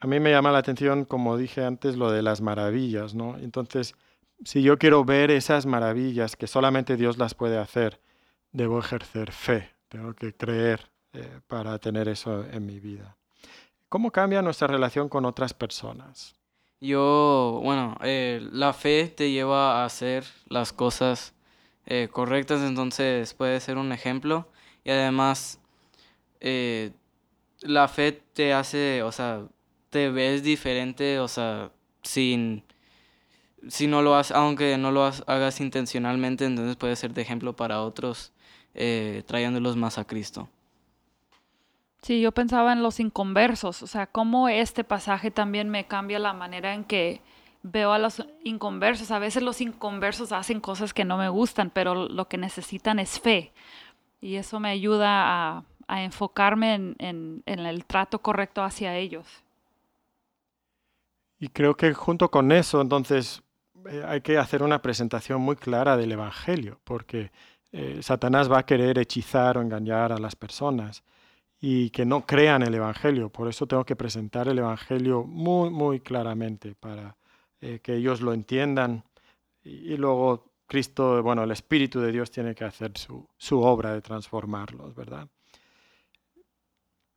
A 0.00 0.06
mí 0.06 0.20
me 0.20 0.30
llama 0.30 0.52
la 0.52 0.58
atención, 0.58 1.04
como 1.04 1.36
dije 1.38 1.64
antes, 1.64 1.96
lo 1.96 2.10
de 2.10 2.22
las 2.22 2.40
maravillas, 2.42 3.14
¿no? 3.14 3.38
Entonces, 3.38 3.94
si 4.44 4.62
yo 4.62 4.76
quiero 4.78 5.04
ver 5.04 5.30
esas 5.30 5.64
maravillas 5.64 6.36
que 6.36 6.46
solamente 6.46 6.96
Dios 6.96 7.16
las 7.16 7.34
puede 7.34 7.56
hacer, 7.58 8.00
debo 8.52 8.78
ejercer 8.80 9.32
fe, 9.32 9.70
tengo 9.94 10.12
que 10.12 10.34
creer 10.34 10.90
eh, 11.12 11.38
para 11.46 11.78
tener 11.78 12.08
eso 12.08 12.44
en 12.50 12.66
mi 12.66 12.80
vida. 12.80 13.16
¿Cómo 13.88 14.10
cambia 14.10 14.42
nuestra 14.42 14.66
relación 14.66 15.08
con 15.08 15.24
otras 15.24 15.54
personas? 15.54 16.34
Yo, 16.80 17.60
bueno, 17.62 17.96
eh, 18.02 18.40
la 18.50 18.72
fe 18.72 19.06
te 19.06 19.30
lleva 19.30 19.82
a 19.82 19.84
hacer 19.84 20.24
las 20.48 20.72
cosas 20.72 21.32
eh, 21.86 22.08
correctas, 22.10 22.62
entonces 22.62 23.34
puede 23.34 23.60
ser 23.60 23.78
un 23.78 23.92
ejemplo. 23.92 24.48
Y 24.82 24.90
además, 24.90 25.60
la 27.60 27.86
fe 27.86 28.20
te 28.32 28.52
hace, 28.52 29.04
o 29.04 29.12
sea, 29.12 29.46
te 29.90 30.10
ves 30.10 30.42
diferente, 30.42 31.20
o 31.20 31.28
sea, 31.28 31.70
sin, 32.02 32.64
si 33.68 33.86
no 33.86 34.02
lo 34.02 34.16
haces, 34.16 34.36
aunque 34.36 34.76
no 34.78 34.90
lo 34.92 35.04
has- 35.04 35.24
hagas 35.26 35.60
intencionalmente, 35.60 36.44
entonces 36.46 36.76
puede 36.76 36.96
ser 36.96 37.14
de 37.14 37.22
ejemplo 37.22 37.54
para 37.56 37.82
otros, 37.82 38.32
eh, 38.74 39.22
trayéndolos 39.26 39.76
más 39.76 39.98
a 39.98 40.04
Cristo. 40.06 40.48
Sí, 42.02 42.20
yo 42.20 42.32
pensaba 42.32 42.72
en 42.72 42.82
los 42.82 43.00
inconversos, 43.00 43.82
o 43.82 43.86
sea, 43.86 44.06
cómo 44.06 44.48
este 44.48 44.84
pasaje 44.84 45.30
también 45.30 45.70
me 45.70 45.86
cambia 45.86 46.18
la 46.18 46.34
manera 46.34 46.74
en 46.74 46.84
que 46.84 47.22
veo 47.62 47.92
a 47.92 47.98
los 47.98 48.22
inconversos. 48.44 49.10
A 49.10 49.18
veces 49.18 49.42
los 49.42 49.60
inconversos 49.62 50.32
hacen 50.32 50.60
cosas 50.60 50.92
que 50.92 51.04
no 51.06 51.16
me 51.16 51.30
gustan, 51.30 51.70
pero 51.70 51.94
lo 52.08 52.28
que 52.28 52.36
necesitan 52.36 52.98
es 52.98 53.18
fe. 53.20 53.52
Y 54.22 54.36
eso 54.36 54.60
me 54.60 54.70
ayuda 54.70 55.56
a, 55.58 55.64
a 55.88 56.04
enfocarme 56.04 56.74
en, 56.74 56.96
en- 56.98 57.42
en 57.46 57.60
el 57.60 57.86
trato 57.86 58.20
correcto 58.20 58.62
hacia 58.64 58.96
ellos. 58.98 59.26
Y 61.38 61.48
creo 61.48 61.76
que 61.76 61.94
junto 61.94 62.28
con 62.32 62.50
eso, 62.50 62.80
entonces, 62.80 63.43
eh, 63.88 64.02
hay 64.06 64.20
que 64.20 64.38
hacer 64.38 64.62
una 64.62 64.80
presentación 64.80 65.40
muy 65.40 65.56
clara 65.56 65.96
del 65.96 66.12
Evangelio, 66.12 66.80
porque 66.84 67.30
eh, 67.72 67.98
Satanás 68.02 68.50
va 68.50 68.58
a 68.58 68.66
querer 68.66 68.98
hechizar 68.98 69.58
o 69.58 69.62
engañar 69.62 70.12
a 70.12 70.18
las 70.18 70.36
personas 70.36 71.02
y 71.60 71.90
que 71.90 72.04
no 72.04 72.26
crean 72.26 72.62
el 72.62 72.74
Evangelio. 72.74 73.30
Por 73.30 73.48
eso 73.48 73.66
tengo 73.66 73.84
que 73.84 73.96
presentar 73.96 74.48
el 74.48 74.58
Evangelio 74.58 75.24
muy, 75.24 75.70
muy 75.70 76.00
claramente 76.00 76.74
para 76.74 77.16
eh, 77.60 77.80
que 77.82 77.96
ellos 77.96 78.20
lo 78.20 78.32
entiendan. 78.32 79.04
Y, 79.62 79.96
luego 79.96 80.52
Cristo, 80.66 81.22
bueno, 81.22 81.44
el 81.44 81.50
Espíritu 81.50 82.00
de 82.00 82.12
Dios 82.12 82.30
tiene 82.30 82.54
que 82.54 82.64
hacer 82.64 82.92
su, 82.96 83.26
su 83.38 83.60
obra 83.62 83.94
de 83.94 84.02
transformarlos, 84.02 84.94
¿verdad? 84.94 85.28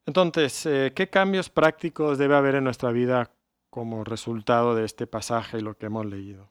Entonces, 0.06 0.63
¿qué 0.95 1.10
cambios 1.12 1.49
prácticos 1.49 2.17
debe 2.17 2.36
haber 2.36 2.56
en 2.56 2.63
nuestra 2.63 2.91
vida 2.91 3.30
como 3.69 4.06
resultado 4.06 4.73
de 4.73 4.86
este 4.86 5.06
pasaje 5.06 5.58
y 5.58 5.62
lo 5.62 5.77
que 5.77 5.88
hemos 5.88 6.06
leído? 6.06 6.49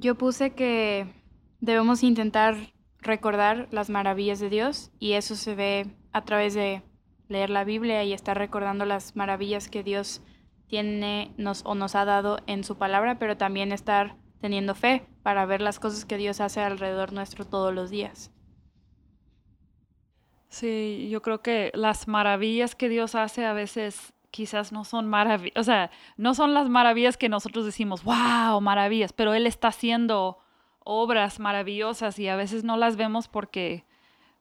Yo 0.00 0.14
puse 0.14 0.52
que 0.52 1.12
debemos 1.60 2.02
intentar 2.02 2.72
recordar 3.00 3.68
las 3.70 3.90
maravillas 3.90 4.40
de 4.40 4.48
Dios 4.48 4.90
y 4.98 5.12
eso 5.12 5.36
se 5.36 5.54
ve 5.54 5.94
a 6.10 6.24
través 6.24 6.54
de 6.54 6.82
leer 7.28 7.50
la 7.50 7.64
Biblia 7.64 8.02
y 8.02 8.14
estar 8.14 8.38
recordando 8.38 8.86
las 8.86 9.14
maravillas 9.14 9.68
que 9.68 9.82
Dios 9.82 10.22
tiene 10.68 11.34
nos, 11.36 11.66
o 11.66 11.74
nos 11.74 11.96
ha 11.96 12.06
dado 12.06 12.38
en 12.46 12.64
su 12.64 12.78
palabra, 12.78 13.18
pero 13.18 13.36
también 13.36 13.72
estar 13.72 14.16
teniendo 14.40 14.74
fe 14.74 15.06
para 15.22 15.44
ver 15.44 15.60
las 15.60 15.78
cosas 15.78 16.06
que 16.06 16.16
Dios 16.16 16.40
hace 16.40 16.62
alrededor 16.62 17.12
nuestro 17.12 17.44
todos 17.44 17.74
los 17.74 17.90
días. 17.90 18.32
Sí, 20.48 21.10
yo 21.10 21.20
creo 21.20 21.42
que 21.42 21.72
las 21.74 22.08
maravillas 22.08 22.74
que 22.74 22.88
Dios 22.88 23.14
hace 23.14 23.44
a 23.44 23.52
veces 23.52 24.14
quizás 24.30 24.72
no 24.72 24.84
son 24.84 25.08
maravillas, 25.08 25.56
o 25.56 25.64
sea, 25.64 25.90
no 26.16 26.34
son 26.34 26.54
las 26.54 26.68
maravillas 26.68 27.16
que 27.16 27.28
nosotros 27.28 27.64
decimos, 27.64 28.04
wow, 28.04 28.60
maravillas, 28.60 29.12
pero 29.12 29.34
Él 29.34 29.46
está 29.46 29.68
haciendo 29.68 30.38
obras 30.80 31.40
maravillosas 31.40 32.18
y 32.18 32.28
a 32.28 32.36
veces 32.36 32.64
no 32.64 32.76
las 32.76 32.96
vemos 32.96 33.28
porque, 33.28 33.84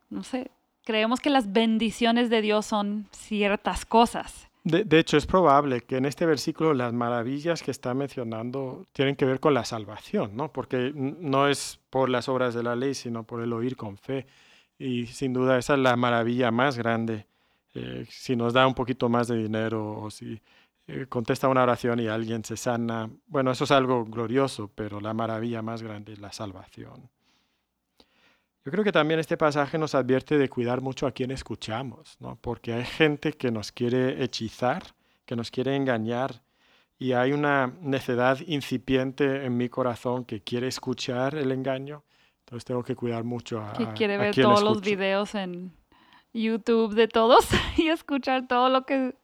no 0.10 0.24
sé, 0.24 0.52
creemos 0.84 1.20
que 1.20 1.30
las 1.30 1.52
bendiciones 1.52 2.30
de 2.30 2.42
Dios 2.42 2.66
son 2.66 3.08
ciertas 3.12 3.86
cosas. 3.86 4.50
De, 4.64 4.84
de, 4.84 5.00
hecho, 5.00 5.18
es 5.18 5.26
probable 5.26 5.82
que 5.82 5.98
en 5.98 6.06
este 6.06 6.26
versículo 6.26 6.74
las 6.74 6.94
maravillas 6.94 7.64
que 7.64 7.72
está 7.72 7.94
mencionando 7.94 8.86
tienen 8.92 9.16
que 9.16 9.26
ver 9.26 9.40
con 9.40 9.54
la 9.54 9.64
salvación, 9.64 10.36
¿no? 10.36 10.52
Porque 10.52 10.92
no 10.94 11.48
es 11.48 11.80
por 11.90 12.10
las 12.10 12.28
obras 12.28 12.54
de 12.54 12.64
la 12.64 12.76
ley, 12.76 12.94
sino 12.94 13.24
por 13.24 13.42
el 13.42 13.54
oír 13.54 13.78
con 13.78 13.98
fe. 13.98 14.28
Y 14.78 15.08
sin 15.08 15.34
duda 15.34 15.58
esa 15.58 15.74
es 15.74 15.80
la 15.80 15.96
maravilla 15.96 16.52
más 16.52 16.78
grande. 16.78 17.26
Eh, 17.74 18.06
si 18.10 18.36
nos 18.36 18.54
da 18.54 18.66
un 18.66 18.74
poquito 18.74 19.10
más 19.10 19.28
de 19.28 19.38
dinero 19.38 20.00
o 20.00 20.10
si 20.10 20.42
eh, 20.88 21.06
contesta 21.08 21.48
una 21.48 21.64
oración 21.64 22.00
y 22.00 22.08
alguien 22.08 22.44
se 22.44 22.58
sana, 22.58 23.10
bueno, 23.28 23.52
eso 23.52 23.66
es 23.66 23.72
algo 23.72 24.06
glorioso, 24.06 24.72
pero 24.74 25.00
la 25.00 25.14
maravilla 25.14 25.62
más 25.62 25.84
grande 25.84 26.14
es 26.14 26.20
la 26.20 26.32
salvación. 26.32 27.10
Yo 28.66 28.72
creo 28.72 28.84
que 28.84 28.92
también 28.92 29.20
este 29.20 29.38
pasaje 29.38 29.78
nos 29.78 29.96
advierte 29.96 30.38
de 30.38 30.50
cuidar 30.50 30.82
mucho 30.82 31.08
a 31.08 31.12
quien 31.12 31.32
escuchamos, 31.32 32.18
¿no? 32.20 32.38
porque 32.42 32.74
hay 32.74 32.86
gente 32.86 33.34
que 33.34 33.52
nos 33.52 33.72
quiere 33.72 34.24
hechizar, 34.24 34.84
que 35.26 35.36
nos 35.36 35.50
quiere 35.52 35.76
engañar, 35.76 36.42
y 37.00 37.14
hay 37.14 37.32
una 37.32 37.74
necedad 37.82 38.40
incipiente 38.46 39.46
en 39.46 39.56
mi 39.56 39.70
corazón 39.70 40.26
que 40.26 40.42
quiere 40.42 40.68
escuchar 40.68 41.36
el 41.36 41.52
engaño. 41.54 42.04
Entonces 42.40 42.66
tengo 42.66 42.84
que 42.84 42.96
cuidar 42.96 43.24
mucho 43.24 43.62
a. 43.62 43.72
Que 43.74 43.88
quiere 43.94 44.18
ver 44.18 44.36
todos 44.36 44.62
los 44.62 44.82
videos 44.82 45.34
en 45.36 45.72
YouTube 46.34 46.94
de 46.94 47.08
todos 47.08 47.48
y 47.78 47.90
escuchar 47.90 48.48
todo 48.48 48.70
lo 48.70 48.86
que, 48.86 49.16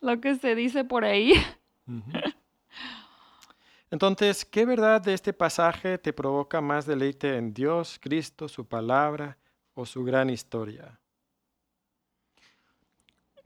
lo 0.00 0.20
que 0.20 0.36
se 0.36 0.54
dice 0.54 0.84
por 0.84 1.04
ahí. 1.04 1.34
Entonces, 3.90 4.44
¿qué 4.44 4.66
verdad 4.66 5.00
de 5.00 5.14
este 5.14 5.32
pasaje 5.32 5.98
te 5.98 6.12
provoca 6.12 6.60
más 6.60 6.84
deleite 6.86 7.36
en 7.36 7.54
Dios, 7.54 7.98
Cristo, 8.00 8.48
su 8.48 8.66
palabra 8.66 9.38
o 9.74 9.86
su 9.86 10.04
gran 10.04 10.28
historia? 10.28 11.00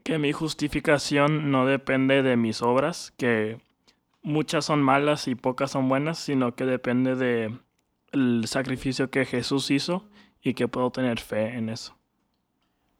Que 0.03 0.17
mi 0.17 0.33
justificación 0.33 1.49
no 1.49 1.65
depende 1.65 2.23
de 2.23 2.35
mis 2.35 2.61
obras, 2.61 3.13
que 3.15 3.61
muchas 4.21 4.65
son 4.65 4.81
malas 4.81 5.29
y 5.29 5.35
pocas 5.35 5.71
son 5.71 5.87
buenas, 5.87 6.19
sino 6.19 6.55
que 6.55 6.65
depende 6.65 7.15
de 7.15 7.57
el 8.11 8.43
sacrificio 8.47 9.09
que 9.09 9.25
Jesús 9.25 9.71
hizo 9.71 10.09
y 10.41 10.55
que 10.55 10.67
puedo 10.67 10.91
tener 10.91 11.19
fe 11.21 11.55
en 11.55 11.69
eso. 11.69 11.97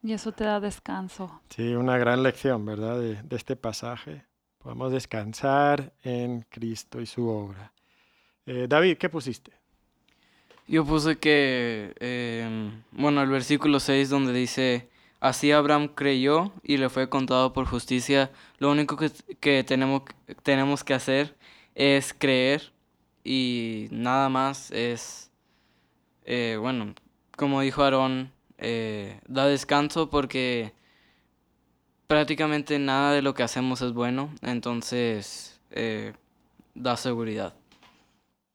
Y 0.03 0.13
eso 0.13 0.33
te 0.33 0.43
da 0.43 0.59
descanso. 0.59 1.41
Sí, 1.49 1.73
una 1.75 1.97
gran 1.97 2.21
lección, 2.21 2.65
¿verdad? 2.65 2.99
De, 2.99 3.21
de 3.23 3.35
este 3.35 3.55
pasaje. 3.55 4.25
Podemos 4.57 4.91
descansar 4.91 5.93
en 6.03 6.45
Cristo 6.49 7.01
y 7.01 7.05
su 7.05 7.27
obra. 7.27 7.73
Eh, 8.45 8.67
David, 8.67 8.97
¿qué 8.97 9.09
pusiste? 9.09 9.53
Yo 10.67 10.85
puse 10.85 11.17
que, 11.17 11.93
eh, 11.99 12.71
bueno, 12.91 13.21
el 13.21 13.29
versículo 13.29 13.79
6 13.79 14.09
donde 14.09 14.33
dice, 14.33 14.89
así 15.19 15.51
Abraham 15.51 15.89
creyó 15.89 16.51
y 16.63 16.77
le 16.77 16.89
fue 16.89 17.09
contado 17.09 17.53
por 17.53 17.65
justicia. 17.65 18.31
Lo 18.59 18.71
único 18.71 18.97
que, 18.97 19.11
que 19.39 19.63
tenemos, 19.63 20.03
tenemos 20.43 20.83
que 20.83 20.93
hacer 20.93 21.35
es 21.75 22.13
creer 22.13 22.71
y 23.23 23.87
nada 23.91 24.29
más 24.29 24.71
es, 24.71 25.31
eh, 26.25 26.57
bueno, 26.59 26.93
como 27.35 27.61
dijo 27.61 27.83
Aarón, 27.83 28.31
eh, 28.57 29.19
da 29.27 29.47
descanso 29.47 30.09
porque 30.09 30.73
prácticamente 32.07 32.79
nada 32.79 33.11
de 33.11 33.21
lo 33.21 33.33
que 33.33 33.43
hacemos 33.43 33.81
es 33.81 33.93
bueno, 33.93 34.33
entonces 34.41 35.59
eh, 35.71 36.13
da 36.75 36.97
seguridad. 36.97 37.53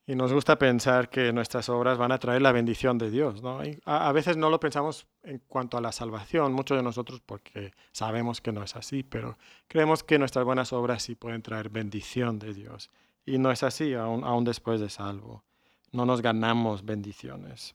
Y 0.07 0.15
nos 0.15 0.33
gusta 0.33 0.57
pensar 0.57 1.11
que 1.11 1.35
nuestras 1.35 1.69
obras 1.69 1.99
van 1.99 2.13
a 2.13 2.19
traer 2.19 2.41
la 2.41 2.51
bendición 2.51 2.97
de 2.97 3.11
Dios, 3.11 3.43
¿no? 3.43 3.61
a, 3.85 4.09
a, 4.09 4.13
veces 4.13 4.39
no 4.39 4.49
lo 4.49 4.59
pensamos 4.59 5.07
en 5.23 5.43
cuanto 5.49 5.77
a 5.77 5.83
la 5.83 5.93
salvación, 5.93 6.55
muchos 6.55 6.79
de 6.79 6.83
nosotros 6.83 7.21
porque 7.21 7.73
sabemos 7.93 8.41
que 8.41 8.51
no 8.51 8.63
es 8.63 8.75
así, 8.75 9.03
pero 9.03 9.37
creemos 9.67 10.03
que 10.03 10.19
nuestras 10.19 10.47
buenas 10.47 10.73
obras 10.73 11.03
sí 11.03 11.15
pueden 11.15 11.43
traer 11.43 11.69
bendición 11.69 12.39
de 12.39 12.55
Dios. 12.55 12.91
Y 13.27 13.37
no 13.37 13.51
es 13.51 13.63
así, 13.63 13.93
aún, 13.93 14.25
aún 14.25 14.45
después 14.45 14.81
de 14.81 14.89
salvo. 14.89 15.45
No 15.93 16.07
nos 16.07 16.23
ganamos 16.23 16.87
bendiciones. 16.87 17.75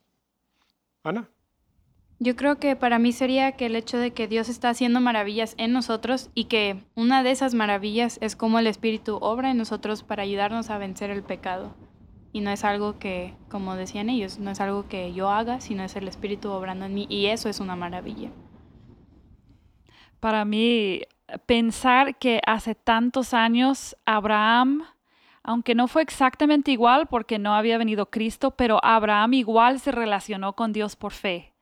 Ana. 1.03 1.29
Yo 2.23 2.37
creo 2.37 2.57
que 2.57 2.77
para 2.77 2.99
mí 2.99 3.11
sería 3.11 3.51
que 3.51 3.65
el 3.65 3.75
hecho 3.75 3.97
de 3.97 4.11
que 4.11 4.29
Dios 4.29 4.47
está 4.47 4.69
haciendo 4.69 5.01
maravillas 5.01 5.55
en 5.57 5.73
nosotros 5.73 6.29
y 6.33 6.45
que 6.45 6.77
una 6.95 7.21
de 7.21 7.31
esas 7.31 7.53
maravillas 7.53 8.17
es 8.21 8.37
como 8.37 8.59
el 8.59 8.67
Espíritu 8.67 9.17
obra 9.19 9.51
en 9.51 9.57
nosotros 9.57 10.03
para 10.03 10.23
ayudarnos 10.23 10.69
a 10.69 10.77
vencer 10.77 11.09
el 11.09 11.21
pecado. 11.21 11.75
Y 12.31 12.39
no 12.39 12.49
es 12.49 12.63
algo 12.63 12.97
que, 12.97 13.33
como 13.49 13.75
decían 13.75 14.09
ellos, 14.09 14.39
no 14.39 14.51
es 14.51 14.61
algo 14.61 14.87
que 14.87 15.11
yo 15.13 15.29
haga, 15.31 15.59
sino 15.59 15.83
es 15.83 15.97
el 15.97 16.07
Espíritu 16.07 16.49
obrando 16.49 16.85
en 16.85 16.93
mí. 16.93 17.07
Y 17.09 17.25
eso 17.25 17.49
es 17.49 17.59
una 17.59 17.75
maravilla. 17.75 18.29
Para 20.21 20.45
mí, 20.45 21.01
pensar 21.45 22.15
que 22.15 22.39
hace 22.47 22.73
tantos 22.73 23.33
años 23.33 23.97
Abraham 24.05 24.83
aunque 25.45 25.75
no 25.75 25.89
fue 25.89 26.03
exactamente 26.03 26.71
igual 26.71 27.07
porque 27.07 27.37
no 27.37 27.53
había 27.53 27.77
venido 27.77 28.09
Cristo, 28.09 28.51
pero 28.51 28.79
Abraham 28.81 29.33
igual 29.33 29.81
se 29.81 29.91
relacionó 29.91 30.53
con 30.53 30.71
Dios 30.71 30.95
por 30.95 31.11
fe. 31.11 31.52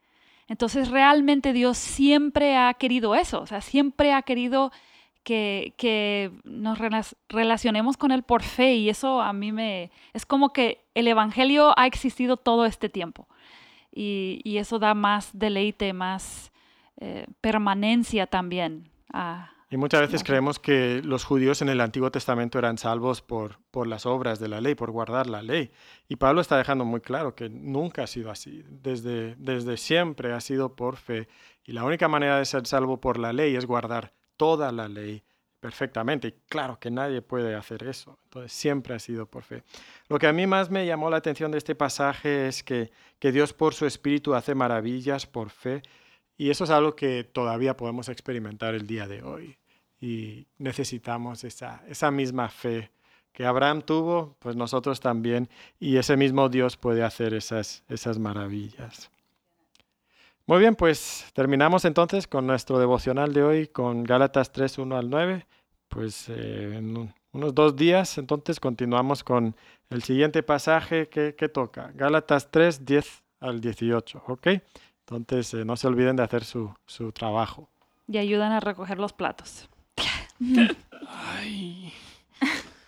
Entonces 0.52 0.90
realmente 0.90 1.54
Dios 1.54 1.78
siempre 1.78 2.58
ha 2.58 2.74
querido 2.74 3.16
eso, 3.16 3.40
o 3.40 3.48
sea, 3.48 3.62
siempre 3.62 4.12
ha 4.12 4.22
querido 4.22 4.74
que, 5.24 5.74
que 5.78 6.30
nos 6.44 6.78
relacionemos 7.30 7.96
con 7.96 8.12
Él 8.12 8.24
por 8.24 8.44
fe 8.44 8.76
y 8.76 8.90
eso 8.90 9.22
a 9.22 9.32
mí 9.32 9.54
me... 9.54 9.92
es 10.12 10.26
como 10.26 10.52
que 10.52 10.84
el 10.94 11.08
Evangelio 11.08 11.74
ha 11.78 11.88
existido 11.88 12.36
todo 12.36 12.66
este 12.66 12.90
tiempo. 12.90 13.30
Y, 13.94 14.42
y 14.44 14.58
eso 14.58 14.78
da 14.78 14.94
más 14.94 15.30
deleite, 15.32 15.94
más 15.94 16.52
eh, 16.98 17.28
permanencia 17.40 18.28
también 18.28 18.90
a, 19.14 19.54
y 19.74 19.78
muchas 19.78 20.02
veces 20.02 20.26
creemos 20.26 20.60
que 20.60 21.02
los 21.02 21.24
judíos 21.24 21.62
en 21.62 21.70
el 21.70 21.80
Antiguo 21.80 22.12
Testamento 22.12 22.60
eran 22.60 22.78
salvos 22.78 23.22
por, 23.22 23.60
por 23.72 23.88
las 23.88 24.06
obras 24.06 24.38
de 24.38 24.50
la 24.50 24.60
ley, 24.60 24.76
por 24.76 24.92
guardar 24.92 25.28
la 25.28 25.42
ley. 25.42 25.72
Y 26.10 26.18
Pablo 26.18 26.42
está 26.42 26.58
dejando 26.58 26.84
muy 26.84 27.00
claro 27.00 27.36
que 27.36 27.48
nunca 27.48 28.04
ha 28.04 28.08
sido 28.08 28.30
así. 28.32 28.66
Desde, 28.68 29.34
desde 29.38 29.78
siempre 29.78 30.34
ha 30.34 30.42
sido 30.42 30.76
por 30.76 30.98
fe. 30.98 31.30
Y 31.64 31.72
la 31.72 31.86
única 31.86 32.10
manera 32.10 32.38
de 32.38 32.44
ser 32.44 32.68
salvo 32.68 33.00
por 33.00 33.18
la 33.18 33.32
ley 33.32 33.56
es 33.56 33.66
guardar 33.66 34.12
toda 34.36 34.74
la 34.74 34.90
ley 34.90 35.24
perfectamente. 35.62 36.28
Y 36.28 36.32
claro 36.50 36.78
que 36.78 36.92
nadie 36.92 37.22
puede 37.22 37.56
hacer 37.56 37.84
eso. 37.84 38.20
Entonces 38.26 38.52
siempre 38.52 38.94
ha 38.94 39.00
sido 39.00 39.26
por 39.26 39.44
fe. 39.44 39.64
Lo 40.10 40.20
que 40.20 40.28
a 40.28 40.34
mí 40.34 40.48
más 40.48 40.70
me 40.70 40.86
llamó 40.86 41.10
la 41.10 41.16
atención 41.16 41.50
de 41.50 41.60
este 41.60 41.76
pasaje 41.76 42.50
es 42.50 42.62
que, 42.62 42.92
que 43.20 43.32
Dios 43.32 43.54
por 43.54 43.74
su 43.74 43.86
Espíritu 43.86 44.36
hace 44.36 44.54
maravillas 44.54 45.26
por 45.28 45.50
fe. 45.50 45.82
Y 46.36 46.50
eso 46.50 46.66
es 46.66 46.72
algo 46.72 46.94
que 46.94 47.24
todavía 47.24 47.78
podemos 47.78 48.10
experimentar 48.10 48.76
el 48.76 48.86
día 48.86 49.08
de 49.08 49.24
hoy 49.24 49.61
y 50.02 50.48
necesitamos 50.58 51.44
esa, 51.44 51.84
esa 51.88 52.12
misma 52.12 52.50
fe 52.50 52.92
que 53.32 53.46
Abraham 53.46 53.84
tuvo, 53.84 54.36
pues 54.40 54.56
nosotros 54.56 55.00
también, 55.00 55.48
y 55.80 55.98
ese 55.98 56.18
mismo 56.18 56.50
Dios 56.50 56.76
puede 56.76 57.04
hacer 57.04 57.34
esas, 57.34 57.84
esas 57.88 58.20
maravillas. 58.20 59.10
Muy 60.48 60.60
bien, 60.60 60.76
pues 60.76 61.32
terminamos 61.34 61.86
entonces 61.86 62.28
con 62.28 62.46
nuestro 62.46 62.80
devocional 62.80 63.32
de 63.34 63.44
hoy 63.44 63.68
con 63.68 64.04
Gálatas 64.04 64.52
3, 64.52 64.80
1 64.80 64.98
al 64.98 65.10
9. 65.10 65.46
Pues 65.88 66.28
eh, 66.30 66.78
en 66.78 67.14
unos 67.32 67.56
dos 67.56 67.76
días 67.76 68.18
entonces 68.18 68.60
continuamos 68.60 69.24
con 69.24 69.56
el 69.90 70.04
siguiente 70.04 70.42
pasaje 70.44 71.08
que, 71.08 71.36
que 71.36 71.48
toca, 71.48 71.92
Gálatas 71.96 72.50
3, 72.50 72.86
10 72.86 73.24
al 73.40 73.62
18, 73.62 74.24
¿ok? 74.28 74.48
Entonces 75.08 75.54
eh, 75.54 75.64
no 75.64 75.78
se 75.78 75.88
olviden 75.88 76.16
de 76.16 76.24
hacer 76.24 76.44
su, 76.44 76.74
su 76.86 77.12
trabajo. 77.12 77.70
Y 78.08 78.18
ayudan 78.18 78.52
a 78.52 78.60
recoger 78.60 79.00
los 79.00 79.14
platos. 79.14 79.70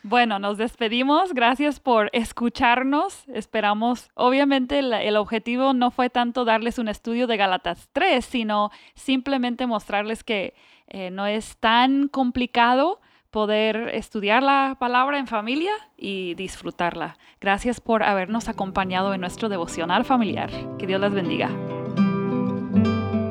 Bueno, 0.06 0.38
nos 0.38 0.58
despedimos. 0.58 1.34
Gracias 1.34 1.80
por 1.80 2.10
escucharnos. 2.12 3.24
Esperamos, 3.30 4.12
obviamente 4.16 4.80
el, 4.80 4.92
el, 4.92 5.16
objetivo 5.16 5.74
no 5.74 5.92
fue 5.92 6.10
tanto 6.10 6.44
darles 6.44 6.78
un 6.78 6.90
estudio 6.90 7.26
de 7.26 7.38
Galatas 7.38 7.90
3, 7.94 8.24
sino 8.24 8.70
simplemente 8.96 9.66
mostrarles 9.66 10.26
que 10.26 10.56
eh, 10.88 11.10
no 11.10 11.26
es 11.26 11.56
tan 11.58 12.10
complicado, 12.10 13.00
poder 13.32 13.90
estudiar 13.94 14.44
la 14.44 14.76
palabra 14.80 15.18
en 15.18 15.26
familia 15.26 15.72
y 15.98 16.36
disfrutarla. 16.36 17.18
Gracias 17.42 17.82
por 17.82 18.04
habernos 18.04 18.50
acompañado 18.50 19.14
en 19.14 19.22
nuestro 19.22 19.50
devocional 19.50 20.06
familiar. 20.06 20.52
Que 20.78 20.86
Dios 20.86 21.02
les 21.02 21.14
bendiga. 21.14 21.50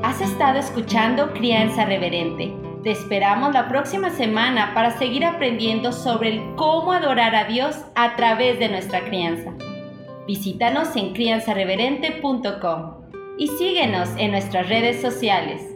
Has 0.03 0.21
estado 0.21 0.59
escuchando 0.59 1.33
Crianza 1.33 1.85
Reverente. 1.85 2.72
Te 2.83 2.91
esperamos 2.91 3.55
la 3.55 3.69
próxima 3.69 4.11
semana 4.11 4.75
para 4.75 4.91
seguir 4.99 5.25
aprendiendo 5.25 5.93
sobre 5.93 6.31
el 6.31 6.57
cómo 6.57 6.93
adorar 6.93 7.37
a 7.37 7.45
Dios 7.45 7.77
a 7.95 8.17
través 8.17 8.59
de 8.59 8.69
nuestra 8.69 9.05
crianza. 9.05 9.53
Visítanos 10.27 10.97
en 10.97 11.13
crianzareverente.com 11.13 13.03
y 13.39 13.47
síguenos 13.47 14.09
en 14.17 14.33
nuestras 14.33 14.69
redes 14.69 15.01
sociales. 15.01 15.72